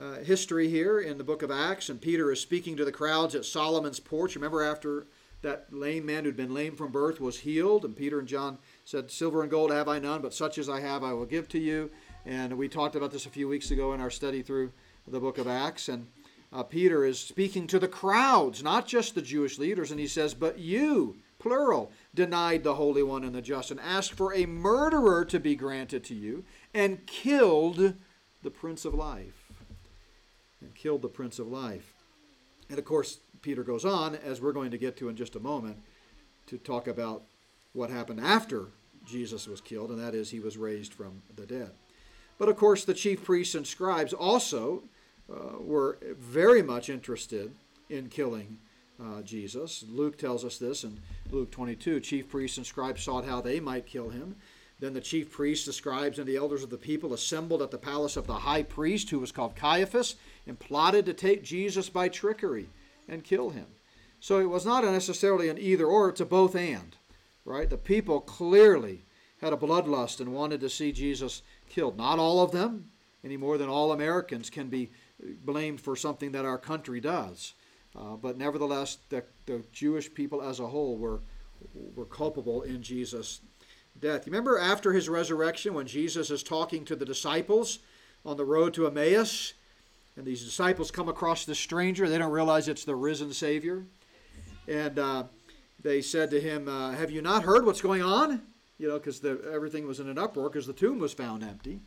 uh, 0.00 0.16
history 0.16 0.68
here 0.68 1.00
in 1.00 1.18
the 1.18 1.24
book 1.24 1.42
of 1.42 1.50
Acts, 1.50 1.88
and 1.88 2.00
Peter 2.00 2.32
is 2.32 2.40
speaking 2.40 2.76
to 2.76 2.84
the 2.84 2.92
crowds 2.92 3.34
at 3.34 3.44
Solomon's 3.44 4.00
porch. 4.00 4.34
Remember, 4.34 4.62
after 4.62 5.06
that 5.42 5.66
lame 5.70 6.06
man 6.06 6.24
who'd 6.24 6.36
been 6.36 6.54
lame 6.54 6.74
from 6.76 6.90
birth 6.90 7.20
was 7.20 7.40
healed, 7.40 7.84
and 7.84 7.96
Peter 7.96 8.18
and 8.18 8.28
John 8.28 8.58
said, 8.84 9.10
Silver 9.10 9.42
and 9.42 9.50
gold 9.50 9.70
have 9.70 9.88
I 9.88 9.98
none, 9.98 10.22
but 10.22 10.32
such 10.32 10.56
as 10.56 10.68
I 10.68 10.80
have 10.80 11.02
I 11.02 11.12
will 11.12 11.26
give 11.26 11.48
to 11.48 11.58
you. 11.58 11.90
And 12.24 12.56
we 12.56 12.68
talked 12.68 12.96
about 12.96 13.10
this 13.10 13.26
a 13.26 13.30
few 13.30 13.48
weeks 13.48 13.70
ago 13.70 13.92
in 13.92 14.00
our 14.00 14.10
study 14.10 14.42
through 14.42 14.72
the 15.06 15.20
book 15.20 15.38
of 15.38 15.48
Acts. 15.48 15.88
And 15.88 16.06
uh, 16.52 16.62
Peter 16.62 17.04
is 17.04 17.18
speaking 17.18 17.66
to 17.66 17.78
the 17.78 17.88
crowds, 17.88 18.62
not 18.62 18.86
just 18.86 19.14
the 19.14 19.22
Jewish 19.22 19.58
leaders, 19.58 19.90
and 19.90 19.98
he 19.98 20.06
says, 20.06 20.32
But 20.32 20.58
you, 20.58 21.16
plural, 21.38 21.90
denied 22.14 22.62
the 22.62 22.76
Holy 22.76 23.02
One 23.02 23.24
and 23.24 23.34
the 23.34 23.42
just, 23.42 23.70
and 23.70 23.80
asked 23.80 24.12
for 24.12 24.32
a 24.32 24.46
murderer 24.46 25.24
to 25.24 25.40
be 25.40 25.56
granted 25.56 26.04
to 26.04 26.14
you, 26.14 26.44
and 26.72 27.06
killed 27.06 27.94
the 28.42 28.50
Prince 28.50 28.84
of 28.84 28.94
Life 28.94 29.41
and 30.62 30.74
killed 30.74 31.02
the 31.02 31.08
Prince 31.08 31.38
of 31.38 31.48
Life. 31.48 31.94
And 32.68 32.78
of 32.78 32.84
course, 32.84 33.18
Peter 33.42 33.62
goes 33.62 33.84
on, 33.84 34.14
as 34.14 34.40
we're 34.40 34.52
going 34.52 34.70
to 34.70 34.78
get 34.78 34.96
to 34.98 35.08
in 35.08 35.16
just 35.16 35.36
a 35.36 35.40
moment, 35.40 35.76
to 36.46 36.58
talk 36.58 36.86
about 36.86 37.22
what 37.72 37.90
happened 37.90 38.20
after 38.20 38.68
Jesus 39.06 39.46
was 39.46 39.60
killed, 39.60 39.90
and 39.90 40.00
that 40.00 40.14
is 40.14 40.30
he 40.30 40.40
was 40.40 40.56
raised 40.56 40.94
from 40.94 41.22
the 41.34 41.46
dead. 41.46 41.70
But 42.38 42.48
of 42.48 42.56
course, 42.56 42.84
the 42.84 42.94
chief 42.94 43.24
priests 43.24 43.54
and 43.54 43.66
scribes 43.66 44.12
also 44.12 44.84
uh, 45.30 45.58
were 45.58 45.98
very 46.18 46.62
much 46.62 46.88
interested 46.88 47.52
in 47.88 48.08
killing 48.08 48.58
uh, 49.02 49.22
Jesus. 49.22 49.84
Luke 49.88 50.18
tells 50.18 50.44
us 50.44 50.58
this 50.58 50.84
in 50.84 51.00
Luke 51.30 51.50
22. 51.50 52.00
Chief 52.00 52.28
priests 52.28 52.56
and 52.56 52.66
scribes 52.66 53.02
sought 53.02 53.24
how 53.24 53.40
they 53.40 53.60
might 53.60 53.86
kill 53.86 54.10
him. 54.10 54.36
Then 54.80 54.94
the 54.94 55.00
chief 55.00 55.30
priests, 55.30 55.66
the 55.66 55.72
scribes, 55.72 56.18
and 56.18 56.26
the 56.26 56.36
elders 56.36 56.64
of 56.64 56.70
the 56.70 56.76
people 56.76 57.14
assembled 57.14 57.62
at 57.62 57.70
the 57.70 57.78
palace 57.78 58.16
of 58.16 58.26
the 58.26 58.34
high 58.34 58.64
priest, 58.64 59.10
who 59.10 59.20
was 59.20 59.30
called 59.30 59.54
Caiaphas, 59.54 60.16
and 60.46 60.58
plotted 60.58 61.06
to 61.06 61.14
take 61.14 61.42
Jesus 61.42 61.88
by 61.88 62.08
trickery 62.08 62.68
and 63.08 63.24
kill 63.24 63.50
him. 63.50 63.66
So 64.20 64.38
it 64.38 64.48
was 64.48 64.64
not 64.64 64.84
necessarily 64.84 65.48
an 65.48 65.58
either 65.58 65.86
or, 65.86 66.08
it's 66.08 66.20
a 66.20 66.24
both 66.24 66.54
and, 66.54 66.96
right? 67.44 67.68
The 67.68 67.76
people 67.76 68.20
clearly 68.20 69.04
had 69.40 69.52
a 69.52 69.56
bloodlust 69.56 70.20
and 70.20 70.32
wanted 70.32 70.60
to 70.60 70.70
see 70.70 70.92
Jesus 70.92 71.42
killed. 71.68 71.96
Not 71.96 72.18
all 72.18 72.40
of 72.40 72.52
them, 72.52 72.90
any 73.24 73.36
more 73.36 73.58
than 73.58 73.68
all 73.68 73.92
Americans 73.92 74.50
can 74.50 74.68
be 74.68 74.90
blamed 75.44 75.80
for 75.80 75.96
something 75.96 76.32
that 76.32 76.44
our 76.44 76.58
country 76.58 77.00
does. 77.00 77.54
Uh, 77.96 78.16
but 78.16 78.38
nevertheless, 78.38 78.98
the, 79.08 79.24
the 79.46 79.62
Jewish 79.72 80.12
people 80.12 80.40
as 80.40 80.60
a 80.60 80.66
whole 80.66 80.96
were, 80.96 81.20
were 81.94 82.06
culpable 82.06 82.62
in 82.62 82.82
Jesus' 82.82 83.40
death. 84.00 84.26
You 84.26 84.32
remember 84.32 84.58
after 84.58 84.92
his 84.92 85.08
resurrection 85.08 85.74
when 85.74 85.86
Jesus 85.86 86.30
is 86.30 86.42
talking 86.42 86.84
to 86.84 86.96
the 86.96 87.04
disciples 87.04 87.80
on 88.24 88.36
the 88.36 88.44
road 88.44 88.72
to 88.74 88.86
Emmaus? 88.86 89.54
And 90.16 90.26
these 90.26 90.44
disciples 90.44 90.90
come 90.90 91.08
across 91.08 91.44
this 91.44 91.58
stranger. 91.58 92.08
They 92.08 92.18
don't 92.18 92.32
realize 92.32 92.68
it's 92.68 92.84
the 92.84 92.94
risen 92.94 93.32
Savior. 93.32 93.84
And 94.68 94.98
uh, 94.98 95.24
they 95.82 96.02
said 96.02 96.30
to 96.30 96.40
him, 96.40 96.68
uh, 96.68 96.92
Have 96.92 97.10
you 97.10 97.22
not 97.22 97.44
heard 97.44 97.64
what's 97.64 97.80
going 97.80 98.02
on? 98.02 98.42
You 98.78 98.88
know, 98.88 98.98
because 98.98 99.24
everything 99.24 99.86
was 99.86 100.00
in 100.00 100.08
an 100.08 100.18
uproar 100.18 100.48
because 100.48 100.66
the 100.66 100.72
tomb 100.72 100.98
was 100.98 101.12
found 101.12 101.42
empty. 101.42 101.80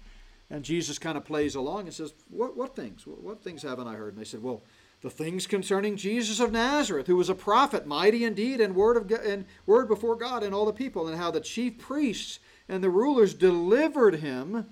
And 0.50 0.64
Jesus 0.64 1.00
kind 1.00 1.18
of 1.18 1.26
plays 1.26 1.56
along 1.56 1.82
and 1.82 1.94
says, 1.94 2.14
What, 2.30 2.58
what 2.58 2.76
things? 2.76 3.06
What, 3.06 3.22
what 3.22 3.44
things 3.44 3.64
haven't 3.64 3.88
I 3.88 3.94
heard? 3.94 4.14
And 4.14 4.22
they 4.22 4.26
said, 4.28 4.44
Well, 4.44 4.64
the 5.02 5.10
things 5.10 5.46
concerning 5.46 5.98
Jesus 5.98 6.40
of 6.40 6.52
Nazareth, 6.52 7.08
who 7.08 7.16
was 7.16 7.30
a 7.30 7.36
prophet, 7.36 7.86
mighty 7.86 8.24
indeed, 8.24 8.60
and 8.60 8.76
word 8.76 8.98
of 8.98 9.08
God, 9.08 9.22
and 9.22 9.46
word 9.66 9.88
before 9.88 10.16
God 10.16 10.42
and 10.42 10.54
all 10.54 10.66
the 10.66 10.74
people, 10.74 11.08
and 11.08 11.18
how 11.18 11.32
the 11.32 11.40
chief 11.40 11.78
priests 11.78 12.40
and 12.68 12.84
the 12.84 12.90
rulers 12.90 13.34
delivered 13.34 14.16
him 14.16 14.66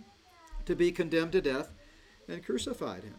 to 0.65 0.75
be 0.75 0.91
condemned 0.91 1.33
to 1.33 1.41
death 1.41 1.71
and 2.27 2.43
crucified 2.43 3.03
him. 3.03 3.15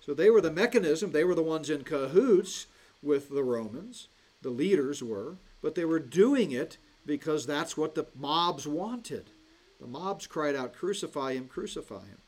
So 0.00 0.14
they 0.14 0.30
were 0.30 0.40
the 0.40 0.50
mechanism, 0.50 1.12
they 1.12 1.24
were 1.24 1.34
the 1.34 1.42
ones 1.42 1.70
in 1.70 1.84
cahoots 1.84 2.66
with 3.02 3.30
the 3.30 3.44
Romans, 3.44 4.08
the 4.42 4.50
leaders 4.50 5.02
were, 5.02 5.36
but 5.62 5.74
they 5.74 5.84
were 5.84 5.98
doing 5.98 6.52
it 6.52 6.78
because 7.04 7.46
that's 7.46 7.76
what 7.76 7.94
the 7.94 8.06
mobs 8.14 8.66
wanted. 8.66 9.30
The 9.80 9.86
mobs 9.86 10.26
cried 10.26 10.56
out, 10.56 10.74
Crucify 10.74 11.34
him, 11.34 11.48
crucify 11.48 12.06
him. 12.06 12.18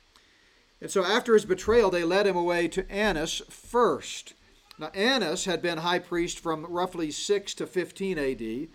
And 0.81 0.91
so 0.91 1.05
after 1.05 1.35
his 1.35 1.45
betrayal, 1.45 1.91
they 1.91 2.05
led 2.05 2.27
him 2.27 2.37
away 2.37 2.69
to 2.69 2.91
Annas 2.91 3.43
first. 3.49 4.35
Now, 4.79 4.89
Annas 4.95 5.45
had 5.45 5.63
been 5.63 5.79
high 5.79 5.99
priest 5.99 6.41
from 6.41 6.67
roughly 6.67 7.11
6 7.11 7.55
to 7.55 7.67
15 7.67 8.19
AD, 8.19 8.69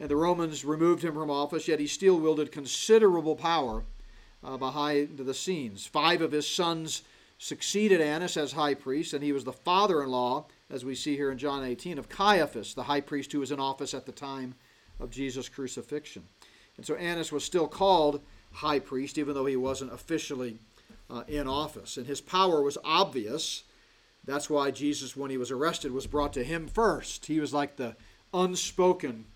and 0.00 0.10
the 0.10 0.16
Romans 0.16 0.64
removed 0.64 1.02
him 1.02 1.14
from 1.14 1.30
office, 1.30 1.68
yet 1.68 1.80
he 1.80 1.86
still 1.86 2.18
wielded 2.18 2.52
considerable 2.52 3.36
power 3.36 3.84
uh, 4.42 4.56
behind 4.56 5.16
the 5.16 5.32
scenes. 5.32 5.86
Five 5.86 6.20
of 6.20 6.32
his 6.32 6.46
sons 6.46 7.02
succeeded 7.38 8.00
Annas 8.00 8.36
as 8.36 8.52
high 8.52 8.74
priest, 8.74 9.12
and 9.12 9.22
he 9.22 9.32
was 9.32 9.44
the 9.44 9.52
father 9.52 10.02
in 10.02 10.10
law, 10.10 10.46
as 10.70 10.84
we 10.84 10.94
see 10.94 11.16
here 11.16 11.30
in 11.30 11.38
John 11.38 11.64
18, 11.64 11.98
of 11.98 12.08
Caiaphas, 12.08 12.74
the 12.74 12.84
high 12.84 13.00
priest 13.00 13.32
who 13.32 13.40
was 13.40 13.52
in 13.52 13.60
office 13.60 13.94
at 13.94 14.06
the 14.06 14.12
time 14.12 14.54
of 15.00 15.10
Jesus' 15.10 15.48
crucifixion. 15.48 16.24
And 16.76 16.86
so 16.86 16.94
Annas 16.94 17.32
was 17.32 17.44
still 17.44 17.68
called 17.68 18.22
high 18.52 18.78
priest, 18.78 19.18
even 19.18 19.34
though 19.34 19.46
he 19.46 19.56
wasn't 19.56 19.92
officially 19.92 20.58
uh, 21.10 21.24
in 21.28 21.46
office. 21.46 21.96
And 21.96 22.06
his 22.06 22.20
power 22.20 22.62
was 22.62 22.78
obvious. 22.84 23.64
That's 24.24 24.48
why 24.48 24.70
Jesus, 24.70 25.16
when 25.16 25.30
he 25.30 25.36
was 25.36 25.50
arrested, 25.50 25.92
was 25.92 26.06
brought 26.06 26.32
to 26.34 26.44
him 26.44 26.66
first. 26.66 27.26
He 27.26 27.40
was 27.40 27.52
like 27.52 27.76
the 27.76 27.96
unspoken 28.32 29.26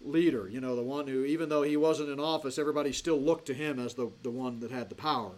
leader, 0.00 0.48
you 0.48 0.60
know, 0.60 0.74
the 0.74 0.82
one 0.82 1.06
who, 1.06 1.24
even 1.24 1.48
though 1.48 1.62
he 1.62 1.76
wasn't 1.76 2.08
in 2.08 2.18
office, 2.18 2.58
everybody 2.58 2.92
still 2.92 3.20
looked 3.20 3.46
to 3.46 3.54
him 3.54 3.78
as 3.78 3.94
the, 3.94 4.10
the 4.22 4.30
one 4.30 4.60
that 4.60 4.70
had 4.70 4.88
the 4.88 4.94
power. 4.94 5.32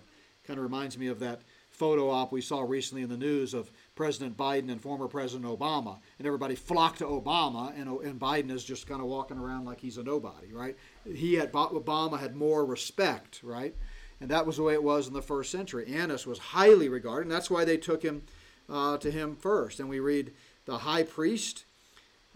Kind 0.44 0.58
of 0.58 0.64
reminds 0.64 0.96
me 0.96 1.08
of 1.08 1.18
that 1.20 1.42
photo 1.82 2.10
op 2.10 2.30
we 2.30 2.40
saw 2.40 2.60
recently 2.60 3.02
in 3.02 3.08
the 3.08 3.16
news 3.16 3.54
of 3.54 3.68
President 3.96 4.36
Biden 4.36 4.70
and 4.70 4.80
former 4.80 5.08
President 5.08 5.44
Obama. 5.50 5.98
And 6.16 6.28
everybody 6.28 6.54
flocked 6.54 6.98
to 6.98 7.06
Obama, 7.06 7.76
and, 7.76 7.88
and 8.02 8.20
Biden 8.20 8.52
is 8.52 8.62
just 8.62 8.86
kind 8.86 9.00
of 9.00 9.08
walking 9.08 9.36
around 9.36 9.64
like 9.64 9.80
he's 9.80 9.96
a 9.96 10.04
nobody, 10.04 10.52
right? 10.52 10.76
He 11.04 11.34
had, 11.34 11.50
Obama 11.50 12.20
had 12.20 12.36
more 12.36 12.64
respect, 12.64 13.40
right? 13.42 13.74
And 14.20 14.30
that 14.30 14.46
was 14.46 14.58
the 14.58 14.62
way 14.62 14.74
it 14.74 14.82
was 14.84 15.08
in 15.08 15.12
the 15.12 15.20
first 15.20 15.50
century. 15.50 15.92
Annas 15.92 16.24
was 16.24 16.38
highly 16.38 16.88
regarded, 16.88 17.22
and 17.22 17.32
that's 17.32 17.50
why 17.50 17.64
they 17.64 17.78
took 17.78 18.04
him 18.04 18.22
uh, 18.70 18.96
to 18.98 19.10
him 19.10 19.34
first. 19.34 19.80
And 19.80 19.88
we 19.88 19.98
read, 19.98 20.32
the 20.66 20.78
high 20.78 21.02
priest 21.02 21.64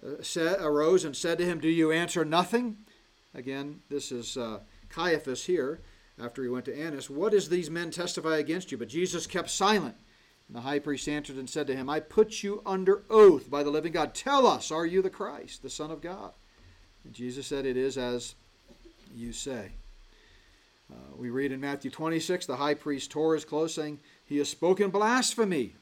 uh, 0.05 0.23
said, 0.23 0.57
arose 0.59 1.05
and 1.05 1.17
said 1.17 1.39
to 1.39 1.45
him, 1.45 1.61
Do 1.61 1.69
you 1.69 1.93
answer 1.93 2.25
nothing? 2.25 2.79
Again, 3.33 3.83
this 3.91 4.11
is 4.11 4.37
uh, 4.37 4.59
Caiaphas 4.89 5.45
here 5.45 5.83
after 6.23 6.43
he 6.43 6.49
went 6.49 6.65
to 6.67 6.79
Annas, 6.79 7.11
What 7.11 7.33
does 7.33 7.49
these 7.49 7.71
men 7.71 7.91
testify 7.91 8.39
against 8.39 8.73
you? 8.73 8.79
But 8.79 8.89
Jesus 8.89 9.27
kept 9.27 9.51
silent. 9.51 9.97
And 10.49 10.57
the 10.57 10.63
high 10.63 10.79
priest 10.79 11.09
answered 11.09 11.37
and 11.37 11.51
said 11.51 11.67
to 11.67 11.77
him, 11.77 11.91
I 11.91 12.01
put 12.01 12.43
you 12.43 12.63
under 12.65 13.03
oath 13.11 13.51
by 13.51 13.63
the 13.63 13.71
living 13.71 13.93
God. 13.93 14.15
Tell 14.15 14.47
us, 14.47 14.71
are 14.71 14.87
you 14.87 15.03
the 15.03 15.11
Christ, 15.11 15.63
the 15.63 15.71
Son 15.71 15.91
of 15.91 16.01
God? 16.01 16.33
And 17.05 17.13
Jesus 17.13 17.47
said, 17.47 17.67
It 17.67 17.77
is 17.77 17.99
as 17.99 18.35
you 19.15 19.33
say. 19.33 19.73
Uh, 20.91 21.17
we 21.17 21.31
read 21.31 21.51
in 21.51 21.61
Matthew 21.61 21.91
26, 21.91 22.47
the 22.47 22.57
high 22.57 22.75
priest 22.75 23.11
tore 23.11 23.35
his 23.35 23.45
clothes, 23.45 23.75
saying, 23.75 23.99
He 24.25 24.39
has 24.39 24.49
spoken 24.49 24.91
blasphemy. 24.91 25.75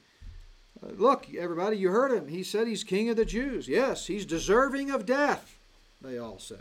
Uh, 0.83 0.92
look, 0.97 1.27
everybody, 1.35 1.77
you 1.77 1.90
heard 1.90 2.11
him. 2.11 2.29
He 2.29 2.42
said 2.42 2.66
he's 2.66 2.85
king 2.85 3.11
of 3.11 3.16
the 3.16 3.25
Jews. 3.25 3.68
Yes, 3.68 4.07
he's 4.07 4.25
deserving 4.25 4.90
of 4.90 5.05
death, 5.05 5.59
they 6.01 6.18
all 6.18 6.38
said. 6.38 6.59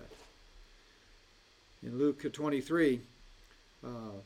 In 1.82 1.98
Luke 1.98 2.32
23, 2.32 3.02
uh, 3.84 4.22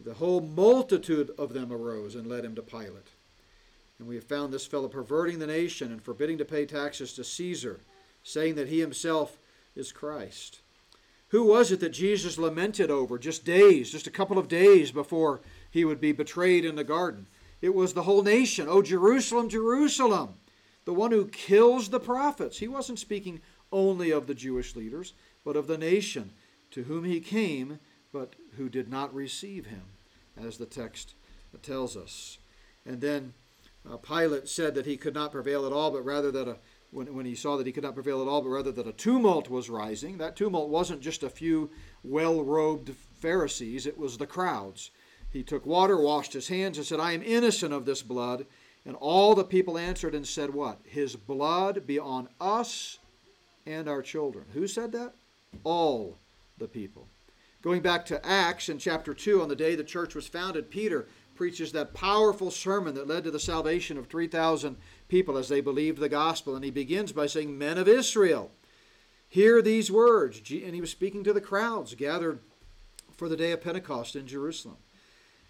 the 0.00 0.14
whole 0.14 0.40
multitude 0.40 1.30
of 1.38 1.52
them 1.52 1.72
arose 1.72 2.14
and 2.14 2.26
led 2.26 2.44
him 2.44 2.54
to 2.54 2.62
Pilate. 2.62 3.10
And 3.98 4.08
we 4.08 4.16
have 4.16 4.24
found 4.24 4.52
this 4.52 4.66
fellow 4.66 4.88
perverting 4.88 5.38
the 5.38 5.46
nation 5.46 5.92
and 5.92 6.02
forbidding 6.02 6.38
to 6.38 6.44
pay 6.44 6.66
taxes 6.66 7.12
to 7.14 7.24
Caesar, 7.24 7.80
saying 8.22 8.56
that 8.56 8.68
he 8.68 8.80
himself 8.80 9.38
is 9.76 9.92
Christ. 9.92 10.60
Who 11.28 11.44
was 11.44 11.72
it 11.72 11.80
that 11.80 11.90
Jesus 11.90 12.38
lamented 12.38 12.90
over 12.90 13.18
just 13.18 13.44
days, 13.44 13.90
just 13.90 14.06
a 14.06 14.10
couple 14.10 14.38
of 14.38 14.48
days 14.48 14.90
before 14.90 15.40
he 15.70 15.84
would 15.84 16.00
be 16.00 16.12
betrayed 16.12 16.64
in 16.64 16.76
the 16.76 16.84
garden? 16.84 17.26
It 17.60 17.74
was 17.74 17.94
the 17.94 18.02
whole 18.02 18.22
nation. 18.22 18.66
Oh, 18.68 18.82
Jerusalem, 18.82 19.48
Jerusalem, 19.48 20.34
the 20.84 20.94
one 20.94 21.12
who 21.12 21.26
kills 21.26 21.88
the 21.88 22.00
prophets. 22.00 22.58
He 22.58 22.68
wasn't 22.68 22.98
speaking 22.98 23.40
only 23.72 24.10
of 24.10 24.26
the 24.26 24.34
Jewish 24.34 24.76
leaders, 24.76 25.14
but 25.44 25.56
of 25.56 25.66
the 25.66 25.78
nation 25.78 26.30
to 26.72 26.84
whom 26.84 27.04
he 27.04 27.20
came 27.20 27.78
but 28.14 28.34
who 28.56 28.68
did 28.68 28.88
not 28.88 29.14
receive 29.14 29.66
him, 29.66 29.82
as 30.42 30.58
the 30.58 30.66
text 30.66 31.14
tells 31.62 31.96
us. 31.96 32.38
And 32.86 33.00
then 33.00 33.32
uh, 33.90 33.96
Pilate 33.96 34.48
said 34.48 34.74
that 34.74 34.86
he 34.86 34.96
could 34.96 35.14
not 35.14 35.32
prevail 35.32 35.66
at 35.66 35.72
all, 35.72 35.90
but 35.90 36.04
rather 36.04 36.30
that 36.32 36.48
a 36.48 36.56
when, 36.94 37.12
when 37.12 37.26
he 37.26 37.34
saw 37.34 37.56
that 37.56 37.66
he 37.66 37.72
could 37.72 37.82
not 37.82 37.94
prevail 37.94 38.22
at 38.22 38.28
all, 38.28 38.40
but 38.40 38.50
rather 38.50 38.72
that 38.72 38.86
a 38.86 38.92
tumult 38.92 39.50
was 39.50 39.68
rising. 39.68 40.18
That 40.18 40.36
tumult 40.36 40.68
wasn't 40.68 41.00
just 41.00 41.24
a 41.24 41.28
few 41.28 41.70
well 42.04 42.42
robed 42.42 42.94
Pharisees, 43.20 43.86
it 43.86 43.98
was 43.98 44.16
the 44.16 44.26
crowds. 44.26 44.90
He 45.30 45.42
took 45.42 45.66
water, 45.66 46.00
washed 46.00 46.32
his 46.32 46.46
hands, 46.46 46.78
and 46.78 46.86
said, 46.86 47.00
I 47.00 47.12
am 47.12 47.22
innocent 47.22 47.74
of 47.74 47.84
this 47.84 48.02
blood. 48.02 48.46
And 48.86 48.94
all 48.96 49.34
the 49.34 49.44
people 49.44 49.76
answered 49.76 50.14
and 50.14 50.26
said, 50.26 50.50
What? 50.50 50.78
His 50.84 51.16
blood 51.16 51.86
be 51.86 51.98
on 51.98 52.28
us 52.40 52.98
and 53.66 53.88
our 53.88 54.02
children. 54.02 54.44
Who 54.52 54.68
said 54.68 54.92
that? 54.92 55.14
All 55.64 56.18
the 56.58 56.68
people. 56.68 57.08
Going 57.64 57.80
back 57.80 58.04
to 58.06 58.24
Acts 58.26 58.68
in 58.68 58.76
chapter 58.76 59.14
2, 59.14 59.40
on 59.40 59.48
the 59.48 59.56
day 59.56 59.74
the 59.74 59.82
church 59.82 60.14
was 60.14 60.28
founded, 60.28 60.68
Peter 60.68 61.06
preaches 61.34 61.72
that 61.72 61.94
powerful 61.94 62.50
sermon 62.50 62.94
that 62.94 63.08
led 63.08 63.24
to 63.24 63.30
the 63.30 63.40
salvation 63.40 63.96
of 63.96 64.06
3,000 64.06 64.76
people 65.08 65.38
as 65.38 65.48
they 65.48 65.62
believed 65.62 65.96
the 65.96 66.10
gospel. 66.10 66.54
And 66.54 66.62
he 66.62 66.70
begins 66.70 67.10
by 67.12 67.26
saying, 67.26 67.56
Men 67.56 67.78
of 67.78 67.88
Israel, 67.88 68.50
hear 69.30 69.62
these 69.62 69.90
words. 69.90 70.42
And 70.50 70.74
he 70.74 70.82
was 70.82 70.90
speaking 70.90 71.24
to 71.24 71.32
the 71.32 71.40
crowds 71.40 71.94
gathered 71.94 72.40
for 73.16 73.30
the 73.30 73.36
day 73.36 73.52
of 73.52 73.62
Pentecost 73.62 74.14
in 74.14 74.26
Jerusalem. 74.26 74.76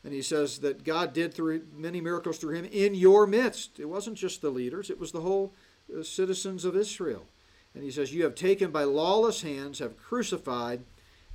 And 0.05 0.13
he 0.13 0.23
says 0.23 0.61
that 0.61 0.85
God 0.85 1.15
did 1.15 1.35
through 1.35 1.63
many 1.75 2.01
miracles 2.01 2.39
through 2.39 2.55
him 2.55 2.67
in 2.67 2.95
your 2.95 3.27
midst. 3.27 3.81
It 3.81 3.89
wasn't 3.89 4.19
just 4.19 4.41
the 4.41 4.51
leaders, 4.51 4.89
it 4.89 5.01
was 5.01 5.11
the 5.11 5.23
whole 5.23 5.53
uh, 5.93 6.05
citizens 6.05 6.65
of 6.65 6.77
Israel. 6.77 7.27
And 7.75 7.83
he 7.83 7.91
says, 7.91 8.15
You 8.15 8.23
have 8.23 8.37
taken 8.37 8.71
by 8.71 8.85
lawless 8.85 9.43
hands, 9.43 9.81
have 9.81 9.97
crucified 9.97 10.85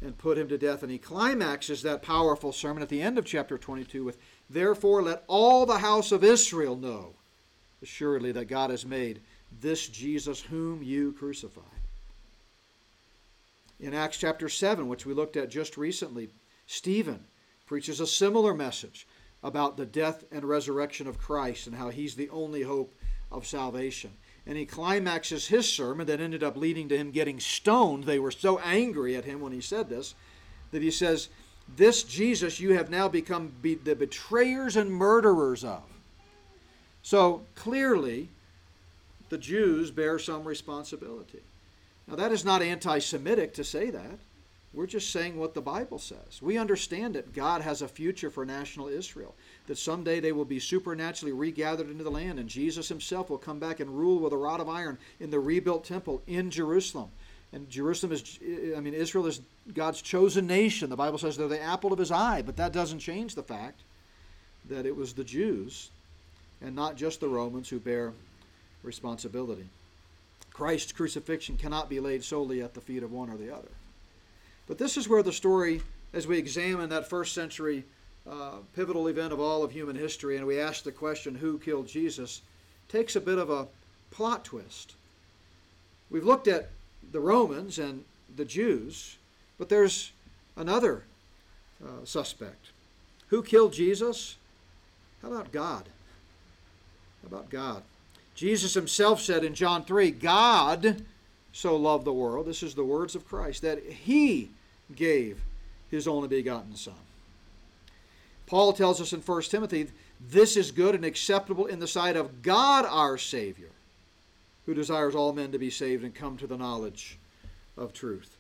and 0.02 0.18
put 0.18 0.38
him 0.38 0.48
to 0.48 0.58
death. 0.58 0.84
And 0.84 0.92
he 0.92 0.98
climaxes 0.98 1.82
that 1.82 2.02
powerful 2.02 2.52
sermon 2.52 2.82
at 2.82 2.90
the 2.90 3.02
end 3.02 3.18
of 3.18 3.26
chapter 3.26 3.58
22 3.58 4.04
with, 4.04 4.18
Therefore, 4.50 5.02
let 5.02 5.24
all 5.28 5.66
the 5.66 5.80
house 5.80 6.12
of 6.12 6.24
Israel 6.24 6.76
know 6.76 7.14
assuredly 7.82 8.32
that 8.34 8.46
God 8.46 8.70
has 8.70 8.86
made 8.86 9.22
this 9.62 9.88
Jesus 9.88 10.42
whom 10.42 10.84
you 10.84 11.14
crucified. 11.14 11.64
In 13.80 13.94
Acts 13.94 14.18
chapter 14.18 14.50
7, 14.50 14.88
which 14.88 15.06
we 15.06 15.14
looked 15.14 15.38
at 15.38 15.50
just 15.50 15.78
recently, 15.78 16.30
Stephen 16.68 17.24
preaches 17.66 18.00
a 18.00 18.08
similar 18.08 18.54
message 18.54 19.08
about 19.42 19.78
the 19.78 19.86
death 19.86 20.26
and 20.32 20.44
resurrection 20.44 21.08
of 21.08 21.18
Christ 21.18 21.68
and 21.68 21.76
how 21.76 21.90
he's 21.90 22.16
the 22.16 22.30
only 22.30 22.64
hope 22.64 22.94
of 23.32 23.48
salvation. 23.48 24.12
And 24.50 24.58
he 24.58 24.66
climaxes 24.66 25.48
his 25.48 25.72
sermon 25.72 26.08
that 26.08 26.20
ended 26.20 26.44
up 26.44 26.58
leading 26.58 26.90
to 26.90 26.98
him 26.98 27.12
getting 27.12 27.40
stoned. 27.40 28.06
They 28.06 28.18
were 28.18 28.32
so 28.32 28.58
angry 28.58 29.16
at 29.16 29.24
him 29.24 29.42
when 29.42 29.54
he 29.54 29.62
said 29.62 29.90
this 29.90 30.16
that 30.72 30.82
he 30.82 30.90
says, 30.90 31.30
This 31.78 32.02
Jesus 32.02 32.60
you 32.60 32.74
have 32.74 32.90
now 32.90 33.08
become 33.08 33.54
be 33.62 33.76
the 33.76 33.96
betrayers 33.96 34.76
and 34.76 34.92
murderers 34.92 35.64
of. 35.64 35.84
So 37.04 37.44
clearly, 37.54 38.30
the 39.30 39.38
Jews 39.38 39.92
bear 39.92 40.18
some 40.18 40.44
responsibility. 40.44 41.44
Now, 42.08 42.16
that 42.16 42.32
is 42.32 42.44
not 42.44 42.64
anti 42.64 42.98
Semitic 42.98 43.54
to 43.54 43.64
say 43.64 43.92
that. 43.92 44.18
We're 44.74 44.88
just 44.88 45.12
saying 45.12 45.38
what 45.38 45.54
the 45.54 45.62
Bible 45.62 46.00
says. 46.00 46.42
We 46.42 46.58
understand 46.58 47.14
that 47.14 47.34
God 47.34 47.62
has 47.62 47.84
a 47.84 47.88
future 47.88 48.32
for 48.32 48.46
national 48.46 48.88
Israel, 48.88 49.36
that 49.70 49.78
someday 49.78 50.20
they 50.20 50.32
will 50.32 50.46
be 50.46 50.60
supernaturally 50.60 51.32
regathered 51.32 51.92
into 51.92 52.04
the 52.04 52.10
land, 52.10 52.40
and 52.40 52.50
Jesus 52.50 52.90
himself 52.90 53.30
will 53.30 53.38
come 53.38 53.60
back 53.60 53.80
and 53.80 54.00
rule 54.00 54.18
with 54.18 54.34
a 54.34 54.38
rod 54.38 54.60
of 54.60 54.68
iron 54.68 54.98
in 55.20 55.30
the 55.30 55.40
rebuilt 55.40 55.86
temple 55.86 56.24
in 56.26 56.50
Jerusalem. 56.50 57.10
And 57.54 57.70
Jerusalem 57.70 58.12
is, 58.12 58.40
I 58.76 58.80
mean, 58.80 58.96
Israel 58.96 59.28
is 59.28 59.42
God's 59.72 60.02
chosen 60.02 60.48
nation. 60.48 60.90
The 60.90 60.96
Bible 60.96 61.20
says 61.20 61.38
they're 61.38 61.48
the 61.48 61.62
apple 61.62 61.94
of 61.94 62.00
his 62.00 62.12
eye, 62.12 62.42
but 62.42 62.58
that 62.58 62.74
doesn't 62.74 62.98
change 62.98 63.36
the 63.36 63.44
fact 63.44 63.82
that 64.70 64.88
it 64.88 64.96
was 64.96 65.14
the 65.14 65.24
Jews 65.24 65.92
and 66.64 66.76
not 66.76 66.96
just 66.96 67.20
the 67.20 67.30
Romans 67.30 67.70
who 67.70 67.80
bear 67.80 68.14
responsibility. 68.82 69.70
Christ's 70.52 70.94
crucifixion 70.94 71.58
cannot 71.58 71.92
be 71.92 72.00
laid 72.00 72.24
solely 72.24 72.64
at 72.64 72.74
the 72.74 72.82
feet 72.82 73.04
of 73.04 73.12
one 73.12 73.30
or 73.30 73.38
the 73.38 73.56
other. 73.56 73.70
But 74.68 74.80
this 74.80 74.98
is 74.98 75.08
where 75.08 75.22
the 75.22 75.32
story, 75.32 75.84
as 76.12 76.26
we 76.26 76.40
examine 76.40 76.90
that 76.90 77.08
first 77.08 77.36
century 77.36 77.84
uh, 78.30 78.58
pivotal 78.76 79.08
event 79.08 79.34
of 79.34 79.40
all 79.40 79.64
of 79.64 79.72
human 79.72 79.96
history, 79.96 80.38
and 80.38 80.46
we 80.46 80.60
ask 80.60 80.84
the 80.84 80.92
question, 80.92 81.36
who 81.36 81.58
killed 81.58 81.88
Jesus, 81.88 82.42
takes 82.88 83.16
a 83.16 83.22
bit 83.22 83.38
of 83.38 83.50
a 83.50 83.68
plot 84.12 84.46
twist. 84.46 84.94
We've 86.10 86.26
looked 86.26 86.48
at 86.48 86.70
the 87.12 87.20
Romans 87.20 87.80
and 87.80 88.04
the 88.36 88.46
Jews, 88.46 89.18
but 89.58 89.70
there's 89.70 90.12
another 90.56 91.04
uh, 91.84 92.06
suspect. 92.06 92.68
Who 93.30 93.44
killed 93.44 93.74
Jesus? 93.74 94.38
How 95.22 95.32
about 95.32 95.52
God? 95.52 95.86
How 97.22 97.28
about 97.28 97.50
God? 97.50 97.84
Jesus 98.36 98.74
himself 98.74 99.22
said 99.22 99.44
in 99.44 99.54
John 99.54 99.84
3 99.84 100.12
God 100.12 101.04
so 101.52 101.76
loved 101.76 102.06
the 102.06 102.14
world, 102.14 102.46
this 102.46 102.64
is 102.64 102.76
the 102.76 102.86
words 102.86 103.16
of 103.16 103.28
Christ, 103.28 103.62
that 103.64 103.84
he 103.84 104.50
gave 104.96 105.42
his 105.90 106.08
only 106.08 106.28
begotten 106.28 106.76
Son. 106.76 106.94
Paul 108.50 108.74
tells 108.74 109.00
us 109.00 109.14
in 109.14 109.22
1 109.22 109.42
Timothy, 109.44 109.90
this 110.20 110.58
is 110.58 110.72
good 110.72 110.96
and 110.96 111.06
acceptable 111.06 111.68
in 111.68 111.78
the 111.78 111.88
sight 111.88 112.16
of 112.16 112.42
God 112.42 112.84
our 112.84 113.16
Savior, 113.16 113.70
who 114.66 114.74
desires 114.74 115.14
all 115.14 115.34
men 115.34 115.52
to 115.52 115.60
be 115.60 115.70
saved 115.70 116.04
and 116.04 116.16
come 116.16 116.36
to 116.38 116.48
the 116.48 116.58
knowledge 116.58 117.20
of 117.78 117.94
truth. 117.94 118.38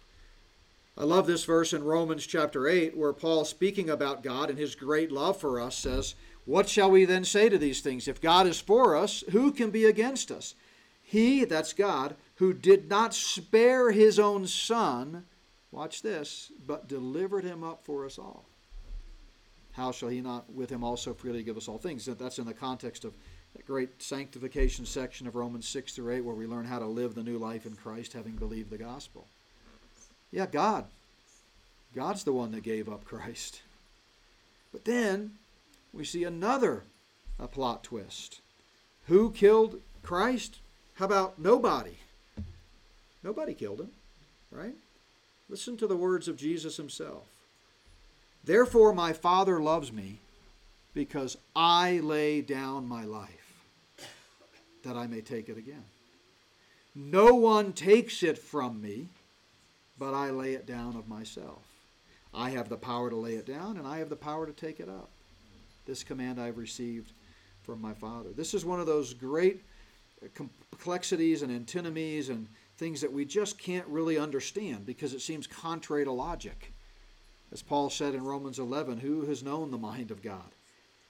I 0.98 1.04
love 1.04 1.28
this 1.28 1.45
verse 1.45 1.74
in 1.74 1.84
Romans 1.84 2.26
chapter 2.26 2.67
8, 2.67 2.98
where 2.98 3.13
Paul, 3.13 3.45
speaking 3.45 3.91
about 3.91 4.24
God 4.24 4.50
and 4.50 4.58
his 4.58 4.74
great 4.74 5.12
love 5.12 5.39
for 5.39 5.62
us, 5.62 5.78
says, 5.78 6.15
what 6.43 6.67
shall 6.67 6.89
we 6.89 7.06
then 7.06 7.24
say 7.24 7.48
to 7.48 7.60
these 7.60 7.82
things? 7.82 8.08
If 8.08 8.19
God 8.19 8.48
is 8.48 8.60
for 8.60 8.95
us, 8.95 9.24
who 9.30 9.52
can 9.52 9.69
be 9.69 9.86
against 9.86 10.32
us? 10.32 10.56
He, 11.04 11.45
that's 11.45 11.72
God, 11.72 12.15
who 12.38 12.52
did 12.52 12.89
not 12.89 13.13
spare 13.13 13.91
his 13.91 14.17
own 14.17 14.48
son, 14.48 15.26
watch 15.72 16.02
this, 16.02 16.52
but 16.65 16.88
delivered 16.88 17.43
him 17.43 17.63
up 17.63 17.86
for 17.86 18.08
us 18.08 18.17
all. 18.17 18.49
How 19.80 19.94
shall 19.94 20.10
he 20.10 20.20
not 20.20 20.52
with 20.54 20.70
him 20.70 20.84
also 20.84 21.13
freely 21.13 21.42
give 21.42 21.56
us 21.56 21.70
all 21.70 21.78
things? 21.78 22.06
That's 22.06 22.38
in 22.38 22.46
the 22.46 22.54
context 22.54 23.06
of 23.06 23.13
that 23.56 23.65
great 23.65 24.04
sanctification 24.04 24.86
section 24.86 25.26
of 25.26 25.38
Romans 25.38 25.70
6 25.70 25.94
through 25.94 26.15
8, 26.15 26.22
where 26.26 26.36
we 26.36 26.46
learn 26.46 26.65
how 26.65 26.80
to 26.80 26.86
live 26.86 27.15
the 27.15 27.24
new 27.24 27.38
life 27.38 27.65
in 27.65 27.76
Christ, 27.76 28.12
having 28.12 28.34
believed 28.34 28.72
the 28.72 28.78
gospel. 28.78 29.26
Yeah, 30.32 30.48
God. 30.48 30.84
God's 31.96 32.26
the 32.26 32.34
one 32.34 32.52
that 32.52 32.63
gave 32.63 32.89
up 32.89 33.06
Christ. 33.06 33.62
But 34.74 34.84
then 34.84 35.36
we 35.94 36.04
see 36.04 36.26
another 36.26 36.84
a 37.39 37.48
plot 37.48 37.86
twist. 37.86 38.42
Who 39.08 39.32
killed 39.32 39.80
Christ? 40.04 40.58
How 40.96 41.06
about 41.06 41.39
nobody? 41.39 41.96
Nobody 43.24 43.54
killed 43.54 43.80
him, 43.80 43.92
right? 44.52 44.76
Listen 45.48 45.78
to 45.78 45.88
the 45.88 45.96
words 45.96 46.28
of 46.28 46.36
Jesus 46.36 46.76
himself. 46.76 47.29
Therefore, 48.43 48.93
my 48.93 49.13
Father 49.13 49.60
loves 49.60 49.91
me 49.91 50.19
because 50.93 51.38
I 51.56 51.99
lay 51.99 52.41
down 52.41 52.88
my 52.88 53.06
life 53.06 53.54
that 54.84 54.95
I 54.95 55.08
may 55.08 55.21
take 55.21 55.49
it 55.49 55.58
again. 55.58 55.84
No 56.95 57.36
one 57.36 57.73
takes 57.73 58.23
it 58.23 58.38
from 58.38 58.82
me, 58.82 59.08
but 59.97 60.13
I 60.13 60.32
lay 60.32 60.54
it 60.54 60.65
down 60.65 60.95
of 60.95 61.08
myself. 61.08 61.62
I 62.34 62.52
have 62.52 62.69
the 62.69 62.78
power 62.78 63.10
to 63.10 63.15
lay 63.15 63.36
it 63.36 63.45
down, 63.45 63.78
and 63.78 63.88
I 63.88 63.99
have 63.99 64.10
the 64.10 64.15
power 64.15 64.45
to 64.45 64.54
take 64.54 64.80
it 64.80 64.89
up. 64.89 65.10
This 65.86 66.04
command 66.04 66.39
I've 66.39 66.58
received 66.58 67.12
from 67.63 67.82
my 67.82 67.93
Father. 67.93 68.30
This 68.36 68.54
is 68.54 68.65
one 68.65 68.80
of 68.80 68.86
those 68.86 69.13
great 69.13 69.62
complexities 70.34 71.41
and 71.41 71.52
antinomies 71.52 72.30
and 72.30 72.47
things 72.78 73.02
that 73.02 73.12
we 73.12 73.25
just 73.25 73.58
can't 73.58 73.88
really 73.88 74.17
understand 74.17 74.86
because 74.86 75.13
it 75.13 75.21
seems 75.21 75.47
contrary 75.47 76.06
to 76.06 76.12
logic. 76.12 76.73
As 77.52 77.62
Paul 77.62 77.90
said 77.90 78.14
in 78.14 78.24
Romans 78.24 78.60
11, 78.60 79.00
who 79.00 79.26
has 79.26 79.44
known 79.44 79.72
the 79.72 79.78
mind 79.78 80.12
of 80.12 80.22
God? 80.22 80.56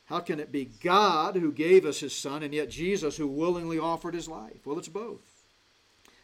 How 0.06 0.19
can 0.19 0.39
it 0.39 0.52
be 0.52 0.65
God 0.65 1.36
who 1.36 1.52
gave 1.52 1.86
us 1.86 1.99
his 1.99 2.15
Son 2.15 2.41
and 2.41 2.54
yet 2.54 2.69
Jesus 2.69 3.17
who 3.17 3.28
willingly 3.28 3.78
offered 3.78 4.15
his 4.15 4.28
life? 4.28 4.65
Well, 4.65 4.80
it's 4.80 4.88
both. 4.88 5.43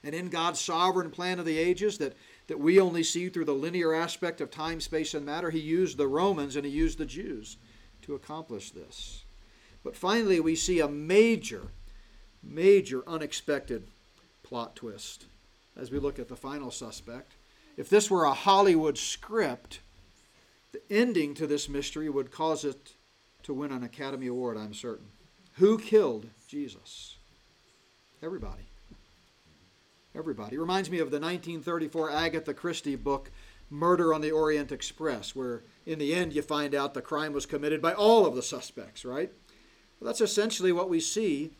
And 0.04 0.15
in 0.15 0.30
God's 0.30 0.60
sovereign 0.60 1.12
plan 1.12 1.39
of 1.39 1.45
the 1.45 1.58
ages 1.58 1.97
that, 1.97 2.15
that 2.47 2.60
we 2.60 2.80
only 2.80 3.04
see 3.04 3.30
through 3.30 3.45
the 3.45 3.54
linear 3.54 3.93
aspect 3.93 4.41
of 4.41 4.49
time, 4.51 4.80
space, 4.80 5.13
and 5.13 5.25
matter, 5.25 5.49
he 5.49 5.60
used 5.60 5.97
the 5.97 6.08
Romans 6.08 6.56
and 6.56 6.65
he 6.65 6.71
used 6.71 6.97
the 6.97 7.06
Jews 7.06 7.58
to 8.04 8.15
accomplish 8.15 8.71
this. 8.71 9.23
But 9.84 9.95
finally, 9.95 10.39
we 10.39 10.56
see 10.56 10.80
a 10.80 10.88
major, 10.88 11.67
major 12.41 13.04
unexpected 13.08 13.88
plot 14.43 14.75
twist 14.75 15.25
as 15.75 15.91
we 15.91 15.99
look 15.99 16.19
at 16.19 16.28
the 16.28 16.36
final 16.36 16.71
suspect. 16.71 17.34
If 17.78 17.89
this 17.89 18.10
were 18.10 18.25
a 18.25 18.34
Hollywood 18.34 18.97
script, 18.97 19.80
the 20.75 20.95
ending 20.95 21.33
to 21.35 21.47
this 21.47 21.69
mystery 21.69 22.09
would 22.09 22.31
cause 22.31 22.65
it 22.65 22.93
to 23.43 23.53
win 23.53 23.71
an 23.71 23.83
Academy 23.83 24.27
Award, 24.27 24.57
I'm 24.57 24.73
certain. 24.73 25.07
Who 25.53 25.77
killed 25.77 26.27
Jesus? 26.47 27.15
Everybody. 28.21 28.63
Everybody. 30.13 30.55
It 30.55 30.59
reminds 30.59 30.89
me 30.89 30.99
of 30.99 31.11
the 31.11 31.19
1934 31.19 32.11
Agatha 32.11 32.53
Christie 32.53 32.95
book, 32.95 33.31
Murder 33.69 34.13
on 34.13 34.21
the 34.21 34.31
Orient 34.31 34.71
Express, 34.71 35.35
where 35.35 35.63
in 35.85 35.99
the 35.99 36.13
end 36.13 36.33
you 36.33 36.41
find 36.41 36.75
out 36.75 36.93
the 36.93 37.01
crime 37.01 37.31
was 37.31 37.45
committed 37.45 37.81
by 37.81 37.93
all 37.93 38.25
of 38.25 38.35
the 38.35 38.43
suspects, 38.43 39.05
right? 39.05 39.31
Well, 39.99 40.07
that's 40.07 40.21
essentially 40.21 40.71
what 40.71 40.89
we 40.89 40.99
see 40.99 41.51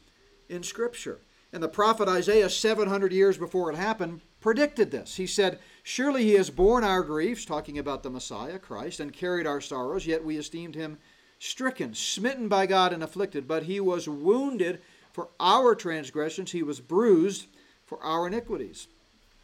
in 0.50 0.62
Scripture. 0.64 1.20
And 1.54 1.64
the 1.64 1.70
prophet 1.70 2.10
Isaiah, 2.10 2.50
700 2.50 3.14
years 3.14 3.38
before 3.38 3.72
it 3.72 3.78
happened, 3.78 4.22
predicted 4.42 4.92
this. 4.92 5.16
He 5.16 5.28
said, 5.28 5.60
Surely 5.88 6.24
he 6.24 6.34
has 6.34 6.50
borne 6.50 6.84
our 6.84 7.04
griefs, 7.04 7.46
talking 7.46 7.78
about 7.78 8.02
the 8.02 8.10
Messiah, 8.10 8.58
Christ, 8.58 9.00
and 9.00 9.14
carried 9.14 9.46
our 9.46 9.62
sorrows, 9.62 10.08
yet 10.08 10.26
we 10.26 10.36
esteemed 10.36 10.74
him 10.74 10.98
stricken, 11.38 11.94
smitten 11.94 12.48
by 12.48 12.66
God, 12.66 12.92
and 12.92 13.04
afflicted. 13.04 13.48
But 13.48 13.64
he 13.64 13.80
was 13.80 14.10
wounded 14.10 14.82
for 15.14 15.30
our 15.40 15.76
transgressions, 15.76 16.52
he 16.52 16.64
was 16.64 16.80
bruised 16.80 17.46
for 17.86 18.02
our 18.02 18.26
iniquities. 18.26 18.88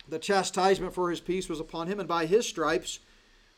The 0.09 0.17
chastisement 0.17 0.95
for 0.95 1.11
his 1.11 1.19
peace 1.19 1.47
was 1.47 1.59
upon 1.59 1.85
him, 1.85 1.99
and 1.99 2.09
by 2.09 2.25
his 2.25 2.47
stripes 2.47 2.97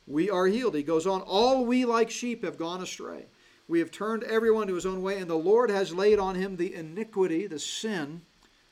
we 0.06 0.30
are 0.30 0.48
healed. 0.48 0.76
He 0.76 0.84
goes 0.84 1.08
on, 1.08 1.22
All 1.22 1.66
we 1.66 1.86
like 1.86 2.12
sheep 2.12 2.44
have 2.44 2.58
gone 2.58 2.84
astray. 2.84 3.28
We 3.70 3.80
have 3.80 3.92
turned 3.92 4.24
everyone 4.24 4.68
to 4.68 4.76
his 4.76 4.86
own 4.86 5.02
way, 5.02 5.20
and 5.20 5.30
the 5.30 5.36
Lord 5.36 5.70
has 5.70 5.96
laid 5.96 6.20
on 6.20 6.36
him 6.36 6.58
the 6.58 6.76
iniquity, 6.76 7.48
the 7.48 7.60
sin 7.60 8.24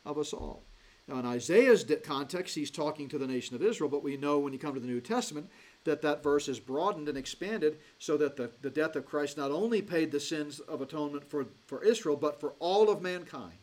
of 0.04 0.18
us 0.18 0.34
all. 0.34 0.64
Now, 1.12 1.20
in 1.20 1.26
Isaiah's 1.26 1.86
context, 2.04 2.56
he's 2.56 2.72
talking 2.72 3.10
to 3.10 3.18
the 3.18 3.28
nation 3.28 3.54
of 3.54 3.62
Israel, 3.62 3.90
but 3.90 4.02
we 4.02 4.16
know 4.16 4.40
when 4.40 4.54
you 4.54 4.60
come 4.60 4.76
to 4.76 4.80
the 4.80 4.88
New 4.88 5.02
Testament 5.02 5.50
that 5.84 6.02
that 6.04 6.24
verse 6.24 6.48
is 6.48 6.58
broadened 6.58 7.10
and 7.10 7.18
expanded 7.18 7.80
so 8.00 8.16
that 8.16 8.38
the, 8.38 8.50
the 8.62 8.70
death 8.70 8.96
of 8.96 9.06
Christ 9.06 9.36
not 9.36 9.52
only 9.52 9.82
paid 9.82 10.12
the 10.12 10.22
sins 10.22 10.62
of 10.62 10.82
atonement 10.82 11.30
for, 11.30 11.48
for 11.68 11.84
Israel, 11.84 12.16
but 12.16 12.40
for 12.40 12.54
all 12.60 12.90
of 12.90 13.02
mankind. 13.02 13.58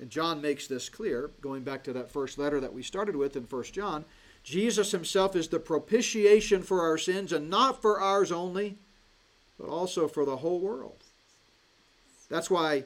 And 0.00 0.10
John 0.10 0.40
makes 0.40 0.66
this 0.66 0.88
clear, 0.88 1.30
going 1.40 1.62
back 1.62 1.84
to 1.84 1.92
that 1.92 2.10
first 2.10 2.36
letter 2.36 2.58
that 2.58 2.74
we 2.74 2.82
started 2.82 3.14
with 3.14 3.36
in 3.36 3.44
1 3.44 3.62
John. 3.64 4.04
Jesus 4.42 4.90
himself 4.90 5.36
is 5.36 5.46
the 5.46 5.60
propitiation 5.60 6.62
for 6.62 6.82
our 6.82 6.98
sins, 6.98 7.32
and 7.32 7.48
not 7.48 7.80
for 7.80 8.00
ours 8.00 8.32
only, 8.32 8.76
but 9.56 9.68
also 9.68 10.08
for 10.08 10.24
the 10.24 10.38
whole 10.38 10.58
world. 10.58 11.04
That's 12.28 12.50
why 12.50 12.84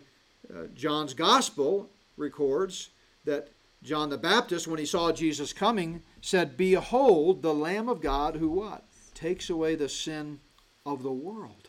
Uh, 0.49 0.67
John's 0.75 1.15
Gospel 1.15 1.89
records 2.17 2.91
that 3.25 3.49
John 3.83 4.11
the 4.11 4.19
Baptist, 4.19 4.69
when 4.69 4.79
he 4.79 4.85
saw 4.85 5.11
Jesus 5.11 5.53
coming, 5.53 6.03
said, 6.21 6.57
Behold, 6.57 7.43
the 7.43 7.55
Lamb 7.55 7.89
of 7.89 8.03
God 8.03 8.37
who 8.37 8.51
what? 8.51 8.85
Takes 9.15 9.49
away 9.49 9.75
the 9.75 9.89
sin 9.89 10.41
of 10.85 11.03
the 11.03 11.13
world. 11.13 11.69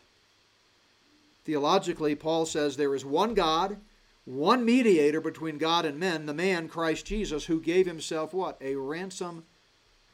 Theologically, 1.44 2.14
Paul 2.14 2.46
says 2.46 2.76
there 2.76 2.94
is 2.94 3.04
one 3.04 3.34
God, 3.34 3.78
one 4.24 4.64
mediator 4.64 5.20
between 5.20 5.58
God 5.58 5.84
and 5.84 5.98
men, 5.98 6.26
the 6.26 6.34
man, 6.34 6.68
Christ 6.68 7.06
Jesus, 7.06 7.46
who 7.46 7.60
gave 7.60 7.86
himself 7.86 8.32
what? 8.32 8.58
A 8.60 8.76
ransom 8.76 9.44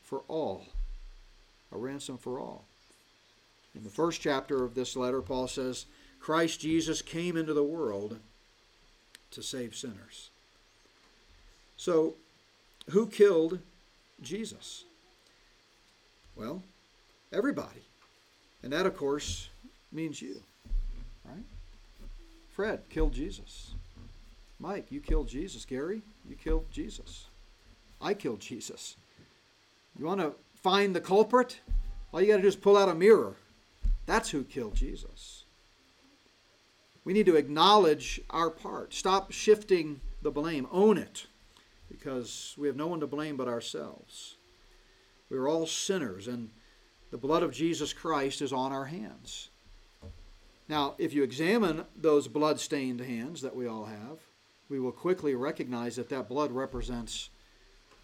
for 0.02 0.22
all. 0.28 0.66
A 1.72 1.76
ransom 1.76 2.16
for 2.16 2.38
all. 2.38 2.64
In 3.74 3.84
the 3.84 3.90
first 3.90 4.20
chapter 4.20 4.64
of 4.64 4.74
this 4.74 4.96
letter, 4.96 5.20
Paul 5.20 5.48
says, 5.48 5.84
Christ 6.20 6.60
Jesus 6.60 7.02
came 7.02 7.36
into 7.36 7.52
the 7.52 7.62
world 7.62 8.18
to 9.32 9.42
save 9.42 9.76
sinners. 9.76 10.30
So, 11.78 12.14
who 12.90 13.06
killed 13.06 13.60
Jesus? 14.20 14.84
Well, 16.34 16.62
everybody. 17.32 17.82
And 18.64 18.72
that, 18.72 18.84
of 18.84 18.96
course, 18.96 19.48
means 19.92 20.20
you. 20.20 20.42
Right? 21.24 21.44
Fred 22.50 22.80
killed 22.90 23.12
Jesus. 23.12 23.70
Mike, 24.58 24.86
you 24.90 25.00
killed 25.00 25.28
Jesus. 25.28 25.64
Gary, 25.64 26.02
you 26.28 26.34
killed 26.34 26.66
Jesus. 26.72 27.26
I 28.02 28.12
killed 28.12 28.40
Jesus. 28.40 28.96
You 29.96 30.04
want 30.04 30.20
to 30.20 30.32
find 30.56 30.96
the 30.96 31.00
culprit? 31.00 31.60
All 32.12 32.20
you 32.20 32.26
got 32.26 32.36
to 32.36 32.42
do 32.42 32.48
is 32.48 32.56
pull 32.56 32.76
out 32.76 32.88
a 32.88 32.94
mirror. 32.94 33.36
That's 34.04 34.30
who 34.30 34.42
killed 34.42 34.74
Jesus. 34.74 35.44
We 37.04 37.12
need 37.12 37.26
to 37.26 37.36
acknowledge 37.36 38.20
our 38.30 38.50
part. 38.50 38.94
Stop 38.94 39.30
shifting 39.30 40.00
the 40.22 40.32
blame. 40.32 40.66
Own 40.72 40.98
it 40.98 41.26
because 41.90 42.54
we 42.58 42.66
have 42.66 42.76
no 42.76 42.86
one 42.86 43.00
to 43.00 43.06
blame 43.06 43.36
but 43.36 43.48
ourselves. 43.48 44.36
We 45.30 45.36
are 45.36 45.48
all 45.48 45.66
sinners, 45.66 46.28
and 46.28 46.50
the 47.10 47.18
blood 47.18 47.42
of 47.42 47.52
Jesus 47.52 47.92
Christ 47.92 48.42
is 48.42 48.52
on 48.52 48.72
our 48.72 48.86
hands. 48.86 49.50
Now, 50.68 50.94
if 50.98 51.14
you 51.14 51.22
examine 51.22 51.84
those 51.96 52.28
blood 52.28 52.60
stained 52.60 53.00
hands 53.00 53.40
that 53.40 53.56
we 53.56 53.66
all 53.66 53.86
have, 53.86 54.18
we 54.68 54.78
will 54.78 54.92
quickly 54.92 55.34
recognize 55.34 55.96
that 55.96 56.10
that 56.10 56.28
blood 56.28 56.52
represents 56.52 57.30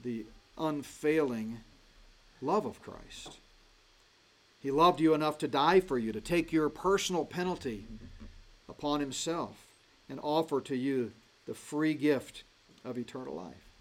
the 0.03 0.25
unfailing 0.57 1.61
love 2.41 2.65
of 2.65 2.83
Christ. 2.83 3.39
He 4.61 4.71
loved 4.71 5.01
you 5.01 5.13
enough 5.13 5.37
to 5.39 5.49
die 5.49 5.81
for 5.81 5.99
you, 5.99 6.11
to 6.13 6.23
take 6.23 6.53
your 6.53 6.71
personal 6.71 7.27
penalty 7.27 7.87
upon 8.67 9.01
himself 9.01 9.67
and 10.09 10.19
offer 10.23 10.61
to 10.63 10.77
you 10.77 11.13
the 11.47 11.55
free 11.55 11.93
gift 11.93 12.45
of 12.83 12.97
eternal 12.97 13.35
life. 13.35 13.74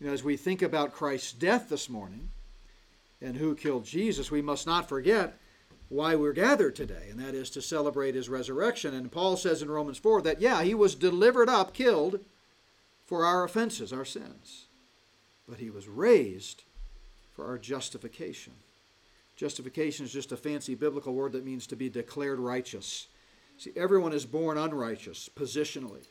You 0.00 0.08
know, 0.08 0.12
as 0.12 0.24
we 0.24 0.36
think 0.36 0.62
about 0.62 0.92
Christ's 0.92 1.32
death 1.32 1.68
this 1.68 1.88
morning 1.88 2.30
and 3.20 3.36
who 3.36 3.54
killed 3.54 3.84
Jesus, 3.84 4.30
we 4.30 4.42
must 4.42 4.66
not 4.66 4.88
forget 4.88 5.38
why 5.88 6.14
we're 6.16 6.32
gathered 6.32 6.74
today, 6.74 7.08
and 7.10 7.20
that 7.20 7.34
is 7.34 7.50
to 7.50 7.62
celebrate 7.62 8.14
his 8.14 8.28
resurrection. 8.28 8.94
And 8.94 9.12
Paul 9.12 9.36
says 9.36 9.62
in 9.62 9.70
Romans 9.70 9.98
4 9.98 10.22
that, 10.22 10.40
yeah, 10.40 10.62
he 10.62 10.74
was 10.74 10.94
delivered 10.94 11.48
up, 11.48 11.74
killed 11.74 12.20
for 13.06 13.24
our 13.24 13.44
offenses, 13.44 13.92
our 13.92 14.04
sins, 14.04 14.66
but 15.48 15.58
he 15.58 15.70
was 15.70 15.86
raised 15.86 16.64
for 17.32 17.46
our 17.46 17.58
justification. 17.58 18.54
Justification 19.36 20.04
is 20.04 20.12
just 20.12 20.32
a 20.32 20.36
fancy 20.36 20.74
biblical 20.74 21.12
word 21.12 21.32
that 21.32 21.44
means 21.44 21.66
to 21.66 21.76
be 21.76 21.88
declared 21.88 22.38
righteous. 22.38 23.08
See, 23.58 23.72
everyone 23.76 24.12
is 24.12 24.24
born 24.24 24.56
unrighteous, 24.56 25.28
positionally, 25.36 26.06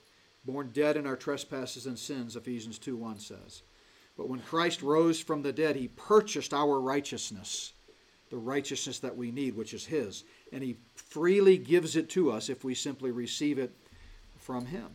born 0.46 0.72
dead 0.74 0.98
in 0.98 1.08
our 1.08 1.16
trespasses 1.16 1.86
and 1.86 1.98
sins, 1.98 2.36
Ephesians 2.36 2.78
2 2.80 2.96
1 2.96 3.20
says. 3.20 3.64
But 4.18 4.30
when 4.30 4.42
Christ 4.42 4.82
rose 4.82 5.20
from 5.20 5.42
the 5.42 5.54
dead, 5.54 5.76
he 5.76 5.88
purchased 5.88 6.54
our 6.54 6.80
righteousness, 6.80 7.74
the 8.30 8.38
righteousness 8.38 9.00
that 9.00 9.18
we 9.18 9.32
need, 9.32 9.56
which 9.56 9.74
is 9.74 9.86
his. 9.86 10.24
And 10.52 10.64
he 10.64 10.78
freely 10.96 11.58
gives 11.58 11.96
it 11.96 12.10
to 12.12 12.32
us 12.32 12.50
if 12.50 12.64
we 12.64 12.76
simply 12.76 13.12
receive 13.12 13.58
it 13.58 13.72
from 14.38 14.68
him. 14.68 14.86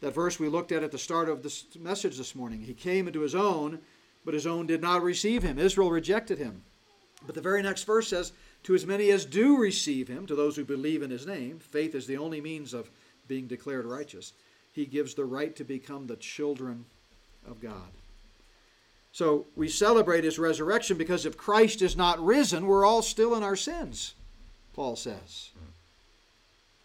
That 0.00 0.14
verse 0.14 0.38
we 0.38 0.48
looked 0.48 0.70
at 0.70 0.84
at 0.84 0.92
the 0.92 0.98
start 0.98 1.28
of 1.28 1.42
this 1.42 1.64
message 1.76 2.16
this 2.16 2.36
morning. 2.36 2.60
He 2.60 2.74
came 2.74 3.08
into 3.08 3.20
his 3.20 3.34
own, 3.34 3.80
but 4.24 4.34
his 4.34 4.46
own 4.46 4.66
did 4.66 4.80
not 4.80 5.02
receive 5.02 5.42
him. 5.42 5.58
Israel 5.58 5.90
rejected 5.90 6.38
him. 6.38 6.62
But 7.26 7.34
the 7.34 7.40
very 7.40 7.62
next 7.62 7.82
verse 7.82 8.08
says, 8.08 8.32
To 8.64 8.76
as 8.76 8.86
many 8.86 9.10
as 9.10 9.24
do 9.24 9.58
receive 9.58 10.06
him, 10.06 10.24
to 10.26 10.36
those 10.36 10.54
who 10.54 10.64
believe 10.64 11.02
in 11.02 11.10
his 11.10 11.26
name, 11.26 11.58
faith 11.58 11.96
is 11.96 12.06
the 12.06 12.18
only 12.18 12.40
means 12.40 12.74
of 12.74 12.90
being 13.26 13.48
declared 13.48 13.86
righteous. 13.86 14.34
He 14.72 14.86
gives 14.86 15.14
the 15.14 15.24
right 15.24 15.54
to 15.56 15.64
become 15.64 16.06
the 16.06 16.16
children 16.16 16.84
of 17.44 17.60
God. 17.60 17.88
So 19.18 19.46
we 19.56 19.68
celebrate 19.68 20.22
his 20.22 20.38
resurrection 20.38 20.96
because 20.96 21.26
if 21.26 21.36
Christ 21.36 21.82
is 21.82 21.96
not 21.96 22.24
risen, 22.24 22.68
we're 22.68 22.86
all 22.86 23.02
still 23.02 23.34
in 23.34 23.42
our 23.42 23.56
sins, 23.56 24.14
Paul 24.74 24.94
says. 24.94 25.50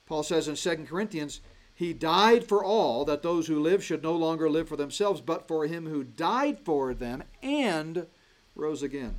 Paul 0.08 0.24
says 0.24 0.48
in 0.48 0.56
2 0.56 0.86
Corinthians, 0.86 1.42
He 1.76 1.94
died 1.94 2.44
for 2.44 2.66
all, 2.66 3.06
that 3.06 3.22
those 3.22 3.46
who 3.46 3.60
live 3.60 3.84
should 3.84 4.02
no 4.02 4.14
longer 4.14 4.50
live 4.50 4.68
for 4.68 4.76
themselves, 4.76 5.22
but 5.22 5.48
for 5.48 5.68
him 5.68 5.86
who 5.86 6.04
died 6.04 6.58
for 6.58 6.96
them 6.96 7.22
and 7.44 8.08
rose 8.56 8.82
again. 8.82 9.14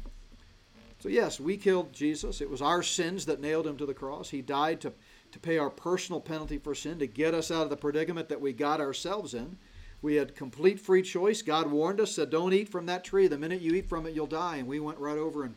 So, 0.99 1.09
yes, 1.09 1.39
we 1.39 1.57
killed 1.57 1.93
Jesus. 1.93 2.41
It 2.41 2.51
was 2.51 2.61
our 2.61 2.83
sins 2.83 3.27
that 3.27 3.41
nailed 3.41 3.69
him 3.69 3.77
to 3.77 3.87
the 3.87 3.95
cross. 3.95 4.31
He 4.31 4.43
died 4.43 4.81
to, 4.81 4.93
to 5.31 5.39
pay 5.39 5.59
our 5.59 5.71
personal 5.71 6.21
penalty 6.21 6.59
for 6.59 6.75
sin, 6.75 6.99
to 6.99 7.07
get 7.07 7.33
us 7.33 7.53
out 7.53 7.63
of 7.63 7.71
the 7.71 7.77
predicament 7.77 8.29
that 8.29 8.41
we 8.41 8.53
got 8.53 8.81
ourselves 8.81 9.35
in. 9.35 9.57
We 10.05 10.17
had 10.17 10.37
complete 10.37 10.79
free 10.79 11.01
choice. 11.01 11.41
God 11.41 11.71
warned 11.71 11.99
us, 11.99 12.15
said, 12.15 12.29
Don't 12.29 12.53
eat 12.53 12.69
from 12.69 12.85
that 12.85 13.05
tree. 13.05 13.27
The 13.27 13.39
minute 13.39 13.63
you 13.63 13.73
eat 13.73 13.89
from 13.89 14.05
it, 14.05 14.13
you'll 14.13 14.27
die. 14.27 14.57
And 14.57 14.69
we 14.69 14.79
went 14.79 14.99
right 14.99 15.17
over 15.17 15.45
and 15.45 15.55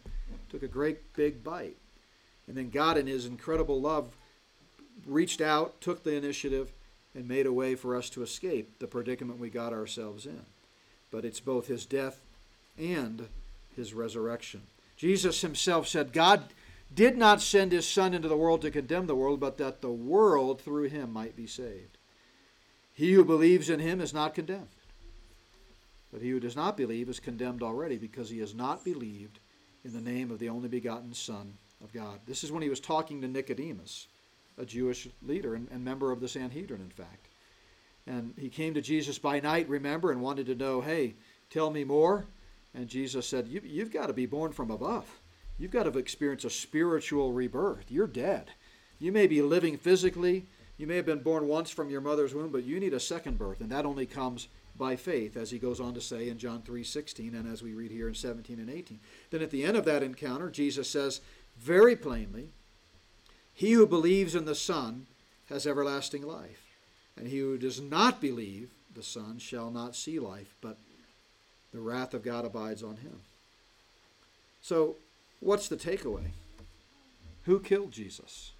took 0.50 0.64
a 0.64 0.70
great 0.70 1.14
big 1.16 1.44
bite. 1.44 1.76
And 2.48 2.56
then 2.56 2.70
God, 2.70 2.98
in 2.98 3.08
His 3.08 3.26
incredible 3.26 3.82
love, 3.82 4.16
reached 5.06 5.42
out, 5.42 5.82
took 5.82 6.02
the 6.02 6.16
initiative, 6.16 6.72
and 7.14 7.28
made 7.28 7.46
a 7.46 7.52
way 7.52 7.76
for 7.76 7.94
us 7.94 8.10
to 8.12 8.24
escape 8.24 8.80
the 8.80 8.88
predicament 8.88 9.38
we 9.38 9.50
got 9.50 9.74
ourselves 9.74 10.26
in. 10.26 10.46
But 11.12 11.26
it's 11.26 11.42
both 11.42 11.68
His 11.68 11.86
death 11.86 12.22
and 12.78 13.28
His 13.76 13.94
resurrection. 13.94 14.62
Jesus 14.96 15.42
Himself 15.42 15.90
said, 15.90 16.14
God 16.14 16.46
did 16.96 17.18
not 17.18 17.42
send 17.42 17.74
His 17.74 17.86
Son 17.86 18.14
into 18.14 18.30
the 18.30 18.38
world 18.38 18.62
to 18.62 18.72
condemn 18.72 19.08
the 19.08 19.14
world, 19.14 19.42
but 19.42 19.58
that 19.58 19.82
the 19.82 19.92
world 19.92 20.62
through 20.62 20.88
Him 20.88 21.12
might 21.12 21.36
be 21.36 21.48
saved. 21.48 21.97
He 22.98 23.14
who 23.14 23.24
believes 23.24 23.70
in 23.70 23.80
him 23.80 24.02
is 24.02 24.12
not 24.12 24.34
condemned. 24.34 24.70
But 26.12 26.24
he 26.24 26.32
who 26.32 26.40
does 26.40 26.56
not 26.56 26.76
believe 26.76 27.10
is 27.10 27.20
condemned 27.20 27.62
already 27.62 27.98
because 27.98 28.28
he 28.28 28.40
has 28.40 28.56
not 28.56 28.84
believed 28.84 29.38
in 29.86 29.94
the 29.94 30.02
name 30.02 30.32
of 30.32 30.40
the 30.40 30.50
only 30.50 30.68
begotten 30.68 31.14
Son 31.14 31.54
of 31.84 31.94
God. 31.94 32.20
This 32.26 32.44
is 32.44 32.52
when 32.52 32.64
he 32.64 32.70
was 32.70 32.80
talking 32.80 33.22
to 33.22 33.28
Nicodemus, 33.28 34.08
a 34.58 34.66
Jewish 34.66 35.08
leader 35.22 35.54
and, 35.54 35.68
and 35.72 35.86
member 35.86 36.12
of 36.12 36.22
the 36.22 36.28
Sanhedrin, 36.28 36.82
in 36.82 36.90
fact. 36.90 37.28
And 38.08 38.34
he 38.36 38.50
came 38.50 38.74
to 38.74 38.82
Jesus 38.82 39.20
by 39.20 39.42
night, 39.42 39.70
remember, 39.70 40.12
and 40.12 40.20
wanted 40.20 40.48
to 40.48 40.56
know, 40.56 40.82
hey, 40.82 41.14
tell 41.52 41.70
me 41.70 41.84
more. 41.84 42.26
And 42.74 42.88
Jesus 42.88 43.28
said, 43.28 43.48
you, 43.48 43.62
You've 43.64 43.94
got 43.94 44.08
to 44.08 44.14
be 44.14 44.26
born 44.26 44.54
from 44.54 44.72
above. 44.72 45.06
You've 45.60 45.70
got 45.70 45.84
to 45.84 46.00
experience 46.00 46.46
a 46.46 46.50
spiritual 46.50 47.32
rebirth. 47.32 47.92
You're 47.92 48.08
dead. 48.08 48.50
You 48.98 49.12
may 49.12 49.28
be 49.28 49.44
living 49.44 49.78
physically, 49.78 50.48
you 50.78 50.86
may 50.86 50.96
have 50.96 51.06
been 51.06 51.20
born 51.20 51.48
once 51.48 51.72
from 51.72 51.90
your 51.90 52.02
mother's 52.02 52.34
womb, 52.34 52.52
but 52.52 52.63
you 52.63 52.80
need 52.80 52.94
a 52.94 53.00
second 53.00 53.38
birth, 53.38 53.62
and 53.62 53.72
that 53.72 53.86
only 53.86 54.06
comes 54.06 54.48
by 54.78 54.96
faith, 54.96 55.36
as 55.36 55.50
he 55.50 55.58
goes 55.58 55.80
on 55.80 55.94
to 55.96 56.02
say 56.02 56.30
in 56.30 56.38
John 56.38 56.62
3:16 56.62 57.34
and 57.34 57.52
as 57.52 57.63
we 57.63 57.74
read 57.74 57.92
here 57.92 58.08
in 58.08 58.13
17 58.13 58.60
and 58.60 58.70
18. 58.70 59.00
Then 59.32 59.42
at 59.42 59.50
the 59.50 59.63
end 59.63 59.76
of 59.76 59.86
that 59.86 60.04
encounter, 60.04 60.52
Jesus 60.52 60.90
says 60.90 61.20
very 61.58 61.96
plainly, 61.96 62.52
"He 63.54 63.72
who 63.72 63.88
believes 63.88 64.36
in 64.36 64.46
the 64.46 64.54
Son 64.54 65.08
has 65.48 65.66
everlasting 65.66 66.22
life, 66.22 66.78
and 67.16 67.28
he 67.28 67.39
who 67.39 67.58
does 67.58 67.82
not 67.82 68.22
believe 68.22 68.70
the 68.93 69.01
Son 69.01 69.39
shall 69.39 69.72
not 69.72 69.95
see 69.95 70.20
life, 70.20 70.56
but 70.62 70.78
the 71.72 71.82
wrath 71.82 72.14
of 72.14 72.22
God 72.22 72.45
abides 72.45 72.84
on 72.84 72.97
him." 72.97 73.22
So, 74.62 74.97
what's 75.39 75.68
the 75.68 75.78
takeaway? 75.78 76.34
Who 77.45 77.60
killed 77.60 77.91
Jesus? 77.91 78.51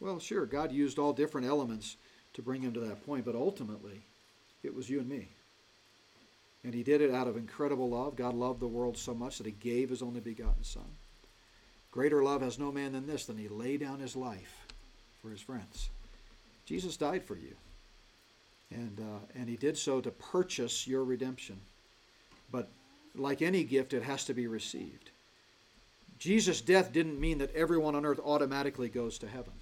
Well, 0.00 0.18
sure, 0.18 0.46
God 0.46 0.72
used 0.72 0.98
all 0.98 1.12
different 1.12 1.46
elements 1.46 1.96
to 2.32 2.42
bring 2.42 2.62
him 2.62 2.72
to 2.72 2.80
that 2.80 3.04
point, 3.04 3.24
but 3.24 3.34
ultimately, 3.34 4.00
it 4.62 4.74
was 4.74 4.88
you 4.88 5.00
and 5.00 5.08
me. 5.08 5.28
And 6.64 6.74
he 6.74 6.82
did 6.82 7.00
it 7.00 7.10
out 7.10 7.26
of 7.26 7.36
incredible 7.36 7.90
love. 7.90 8.16
God 8.16 8.34
loved 8.34 8.60
the 8.60 8.66
world 8.66 8.96
so 8.96 9.14
much 9.14 9.38
that 9.38 9.46
he 9.46 9.52
gave 9.52 9.90
his 9.90 10.02
only 10.02 10.20
begotten 10.20 10.64
Son. 10.64 10.84
Greater 11.90 12.22
love 12.22 12.42
has 12.42 12.58
no 12.58 12.70
man 12.70 12.92
than 12.92 13.06
this, 13.06 13.26
than 13.26 13.36
he 13.36 13.48
lay 13.48 13.76
down 13.76 13.98
his 13.98 14.14
life 14.14 14.66
for 15.20 15.30
his 15.30 15.40
friends. 15.40 15.90
Jesus 16.64 16.96
died 16.96 17.24
for 17.24 17.34
you. 17.36 17.56
And, 18.70 19.00
uh, 19.00 19.26
and 19.34 19.48
he 19.48 19.56
did 19.56 19.76
so 19.76 20.00
to 20.00 20.10
purchase 20.10 20.86
your 20.86 21.02
redemption. 21.02 21.60
But 22.52 22.68
like 23.16 23.42
any 23.42 23.64
gift, 23.64 23.92
it 23.92 24.04
has 24.04 24.24
to 24.26 24.34
be 24.34 24.46
received. 24.46 25.10
Jesus' 26.18 26.60
death 26.60 26.92
didn't 26.92 27.18
mean 27.18 27.38
that 27.38 27.54
everyone 27.54 27.96
on 27.96 28.06
earth 28.06 28.20
automatically 28.24 28.88
goes 28.88 29.18
to 29.18 29.26
heaven. 29.26 29.54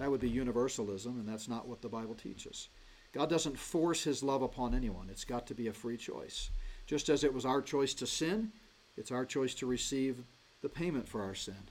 That 0.00 0.10
would 0.10 0.20
be 0.22 0.30
universalism, 0.30 1.20
and 1.20 1.28
that's 1.28 1.46
not 1.46 1.68
what 1.68 1.82
the 1.82 1.88
Bible 1.90 2.14
teaches. 2.14 2.70
God 3.12 3.28
doesn't 3.28 3.58
force 3.58 4.02
his 4.02 4.22
love 4.22 4.40
upon 4.40 4.74
anyone. 4.74 5.10
It's 5.10 5.26
got 5.26 5.46
to 5.48 5.54
be 5.54 5.66
a 5.66 5.74
free 5.74 5.98
choice. 5.98 6.48
Just 6.86 7.10
as 7.10 7.22
it 7.22 7.34
was 7.34 7.44
our 7.44 7.60
choice 7.60 7.92
to 7.94 8.06
sin, 8.06 8.50
it's 8.96 9.10
our 9.10 9.26
choice 9.26 9.52
to 9.56 9.66
receive 9.66 10.24
the 10.62 10.70
payment 10.70 11.06
for 11.06 11.22
our 11.22 11.34
sin. 11.34 11.68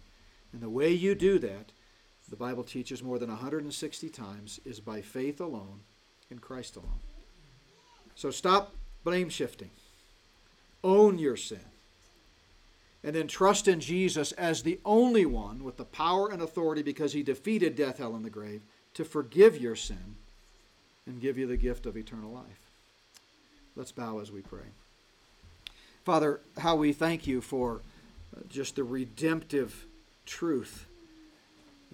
And 0.54 0.62
the 0.62 0.70
way 0.70 0.92
you 0.92 1.16
do 1.16 1.40
that, 1.40 1.72
the 2.30 2.36
Bible 2.36 2.64
teaches 2.64 3.02
more 3.02 3.18
than 3.18 3.30
160 3.30 4.10
times, 4.10 4.60
is 4.64 4.80
by 4.80 5.02
faith 5.02 5.42
alone 5.42 5.80
in 6.30 6.38
Christ 6.38 6.76
alone. 6.76 7.00
So 8.14 8.30
stop 8.30 8.76
blame 9.04 9.30
shifting. 9.30 9.72
Own 10.84 11.18
your 11.18 11.36
sin. 11.36 11.66
And 13.04 13.16
then 13.16 13.28
trust 13.28 13.68
in 13.68 13.80
Jesus 13.80 14.34
as 14.34 14.62
the 14.62 14.80
only 14.84 15.26
one 15.26 15.64
with 15.64 15.78
the 15.78 15.86
power 15.86 16.30
and 16.30 16.42
authority 16.42 16.82
because 16.82 17.14
he 17.14 17.24
defeated 17.24 17.76
death, 17.76 18.00
hell, 18.00 18.16
and 18.16 18.26
the 18.26 18.30
grave 18.30 18.62
to 18.96 19.06
forgive 19.06 19.58
your 19.58 19.76
sin 19.76 20.16
and 21.06 21.22
give 21.22 21.38
you 21.38 21.48
the 21.48 21.58
gift 21.58 21.86
of 21.86 21.96
eternal 21.96 22.32
life. 22.32 22.44
Let's 23.76 23.92
bow 23.94 24.20
as 24.20 24.32
we 24.32 24.42
pray. 24.42 24.68
Father, 26.04 26.42
how 26.58 26.76
we 26.76 26.92
thank 26.92 27.28
you 27.28 27.40
for 27.40 27.82
uh, 28.36 28.42
just 28.50 28.76
the 28.76 28.84
redemptive 28.84 29.86
truth 30.26 30.86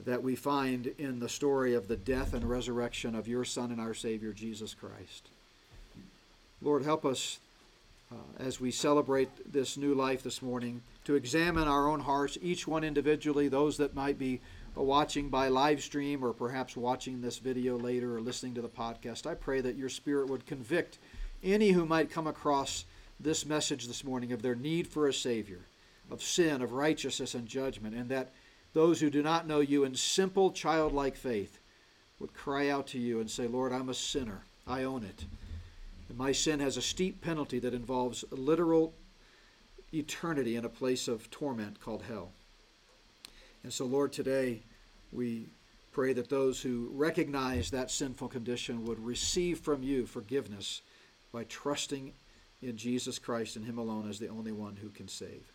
that 0.06 0.24
we 0.24 0.36
find 0.36 0.88
in 0.97 1.20
the 1.20 1.30
story 1.30 1.74
of 1.74 1.88
the 1.88 1.95
death 1.95 2.34
and 2.34 2.43
resurrection 2.43 3.16
of 3.16 3.28
your 3.28 3.45
Son 3.45 3.72
and 3.72 3.80
our 3.80 3.93
Savior, 3.93 4.34
Jesus 4.34 4.74
Christ. 4.74 5.30
Lord, 6.62 6.84
help 6.84 7.06
us 7.06 7.39
uh, 8.12 8.16
as 8.39 8.60
we 8.60 8.72
celebrate 8.72 9.30
this 9.51 9.78
new 9.78 9.93
life 9.93 10.24
this 10.24 10.41
morning 10.41 10.82
to 11.06 11.16
examine 11.16 11.68
our 11.68 11.88
own 11.88 12.01
hearts, 12.01 12.38
each 12.41 12.68
one 12.68 12.84
individually, 12.84 13.47
those 13.47 13.78
that 13.78 13.95
might 13.95 14.20
be 14.20 14.41
watching 14.76 15.30
by 15.30 15.47
live 15.47 15.82
stream 15.82 16.24
or 16.24 16.34
perhaps 16.34 16.76
watching 16.76 17.22
this 17.22 17.38
video 17.38 17.78
later 17.78 18.18
or 18.18 18.22
listening 18.22 18.53
to 18.56 18.62
the 18.62 18.68
podcast. 18.68 19.26
I 19.26 19.36
pray 19.36 19.62
that 19.62 19.78
your 19.78 19.89
Spirit 19.89 20.30
would 20.30 20.45
convict 20.45 20.97
any 21.43 21.70
who 21.70 21.86
might 21.86 22.12
come 22.12 22.28
across 22.28 22.86
this 23.20 23.45
message 23.45 23.88
this 23.88 24.03
morning 24.03 24.34
of 24.34 24.41
their 24.41 24.56
need 24.56 24.88
for 24.88 25.08
a 25.08 25.14
Savior, 25.14 25.62
of 26.12 26.22
sin, 26.22 26.62
of 26.62 26.74
righteousness, 26.74 27.36
and 27.36 27.47
judgment, 27.47 27.95
and 27.95 28.10
that 28.10 28.32
those 28.74 28.99
who 28.99 29.10
do 29.10 29.22
not 29.24 29.47
know 29.47 29.62
you 29.62 29.86
in 29.86 29.95
simple 29.95 30.51
childlike 30.51 31.16
faith 31.16 31.60
would 32.20 32.34
cry 32.34 32.70
out 32.70 32.88
to 32.88 32.99
you 32.99 33.20
and 33.20 33.30
say, 33.30 33.47
Lord, 33.47 33.72
I'm 33.72 33.89
a 33.89 33.93
sinner. 33.93 34.41
I 34.68 34.84
own 34.84 35.03
it. 35.03 35.26
And 36.10 36.18
my 36.18 36.32
sin 36.32 36.60
has 36.60 36.76
a 36.76 36.82
steep 36.82 37.22
penalty 37.22 37.60
that 37.60 37.74
involves 37.74 38.26
literal 38.32 38.93
eternity 39.96 40.56
in 40.56 40.66
a 40.66 40.70
place 40.70 41.08
of 41.08 41.30
torment 41.32 41.80
called 41.80 42.04
hell. 42.04 42.32
And 43.64 43.74
so, 43.74 43.86
Lord, 43.86 44.14
today 44.14 44.62
we 45.12 45.48
pray 45.91 46.14
that 46.14 46.30
those 46.30 46.62
who 46.62 46.89
recognize 46.91 47.72
that 47.72 47.89
sinful 47.89 48.28
condition 48.28 48.86
would 48.86 49.04
receive 49.04 49.60
from 49.60 49.82
you 49.82 50.06
forgiveness 50.06 50.82
by 51.32 51.46
trusting 51.46 52.14
in 52.62 52.78
Jesus 52.78 53.18
Christ 53.20 53.56
and 53.56 53.66
Him 53.66 53.78
alone 53.78 54.10
as 54.10 54.20
the 54.20 54.28
only 54.28 54.52
one 54.52 54.76
who 54.76 54.89
can 54.89 55.08
save. 55.08 55.52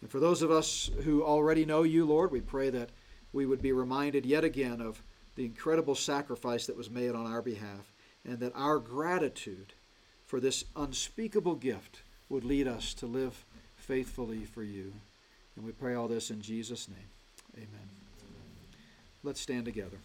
And 0.00 0.10
for 0.10 0.20
those 0.20 0.42
of 0.42 0.50
us 0.50 0.90
who 1.04 1.22
already 1.22 1.64
know 1.64 1.82
you, 1.82 2.04
Lord, 2.04 2.30
we 2.30 2.40
pray 2.40 2.70
that 2.70 2.90
we 3.32 3.46
would 3.46 3.62
be 3.62 3.72
reminded 3.72 4.26
yet 4.26 4.44
again 4.44 4.80
of 4.80 5.02
the 5.34 5.44
incredible 5.44 5.94
sacrifice 5.94 6.66
that 6.66 6.76
was 6.76 6.90
made 6.90 7.14
on 7.14 7.26
our 7.26 7.42
behalf, 7.42 7.92
and 8.24 8.38
that 8.40 8.52
our 8.54 8.78
gratitude 8.78 9.72
for 10.26 10.40
this 10.40 10.64
unspeakable 10.76 11.56
gift 11.56 12.02
would 12.28 12.44
lead 12.44 12.66
us 12.66 12.94
to 12.94 13.06
live 13.06 13.44
faithfully 13.76 14.44
for 14.44 14.62
you. 14.62 14.92
And 15.56 15.64
we 15.64 15.72
pray 15.72 15.94
all 15.94 16.08
this 16.08 16.30
in 16.30 16.40
Jesus' 16.40 16.88
name. 16.88 16.98
Amen. 17.56 17.88
Let's 19.22 19.40
stand 19.40 19.64
together. 19.64 19.98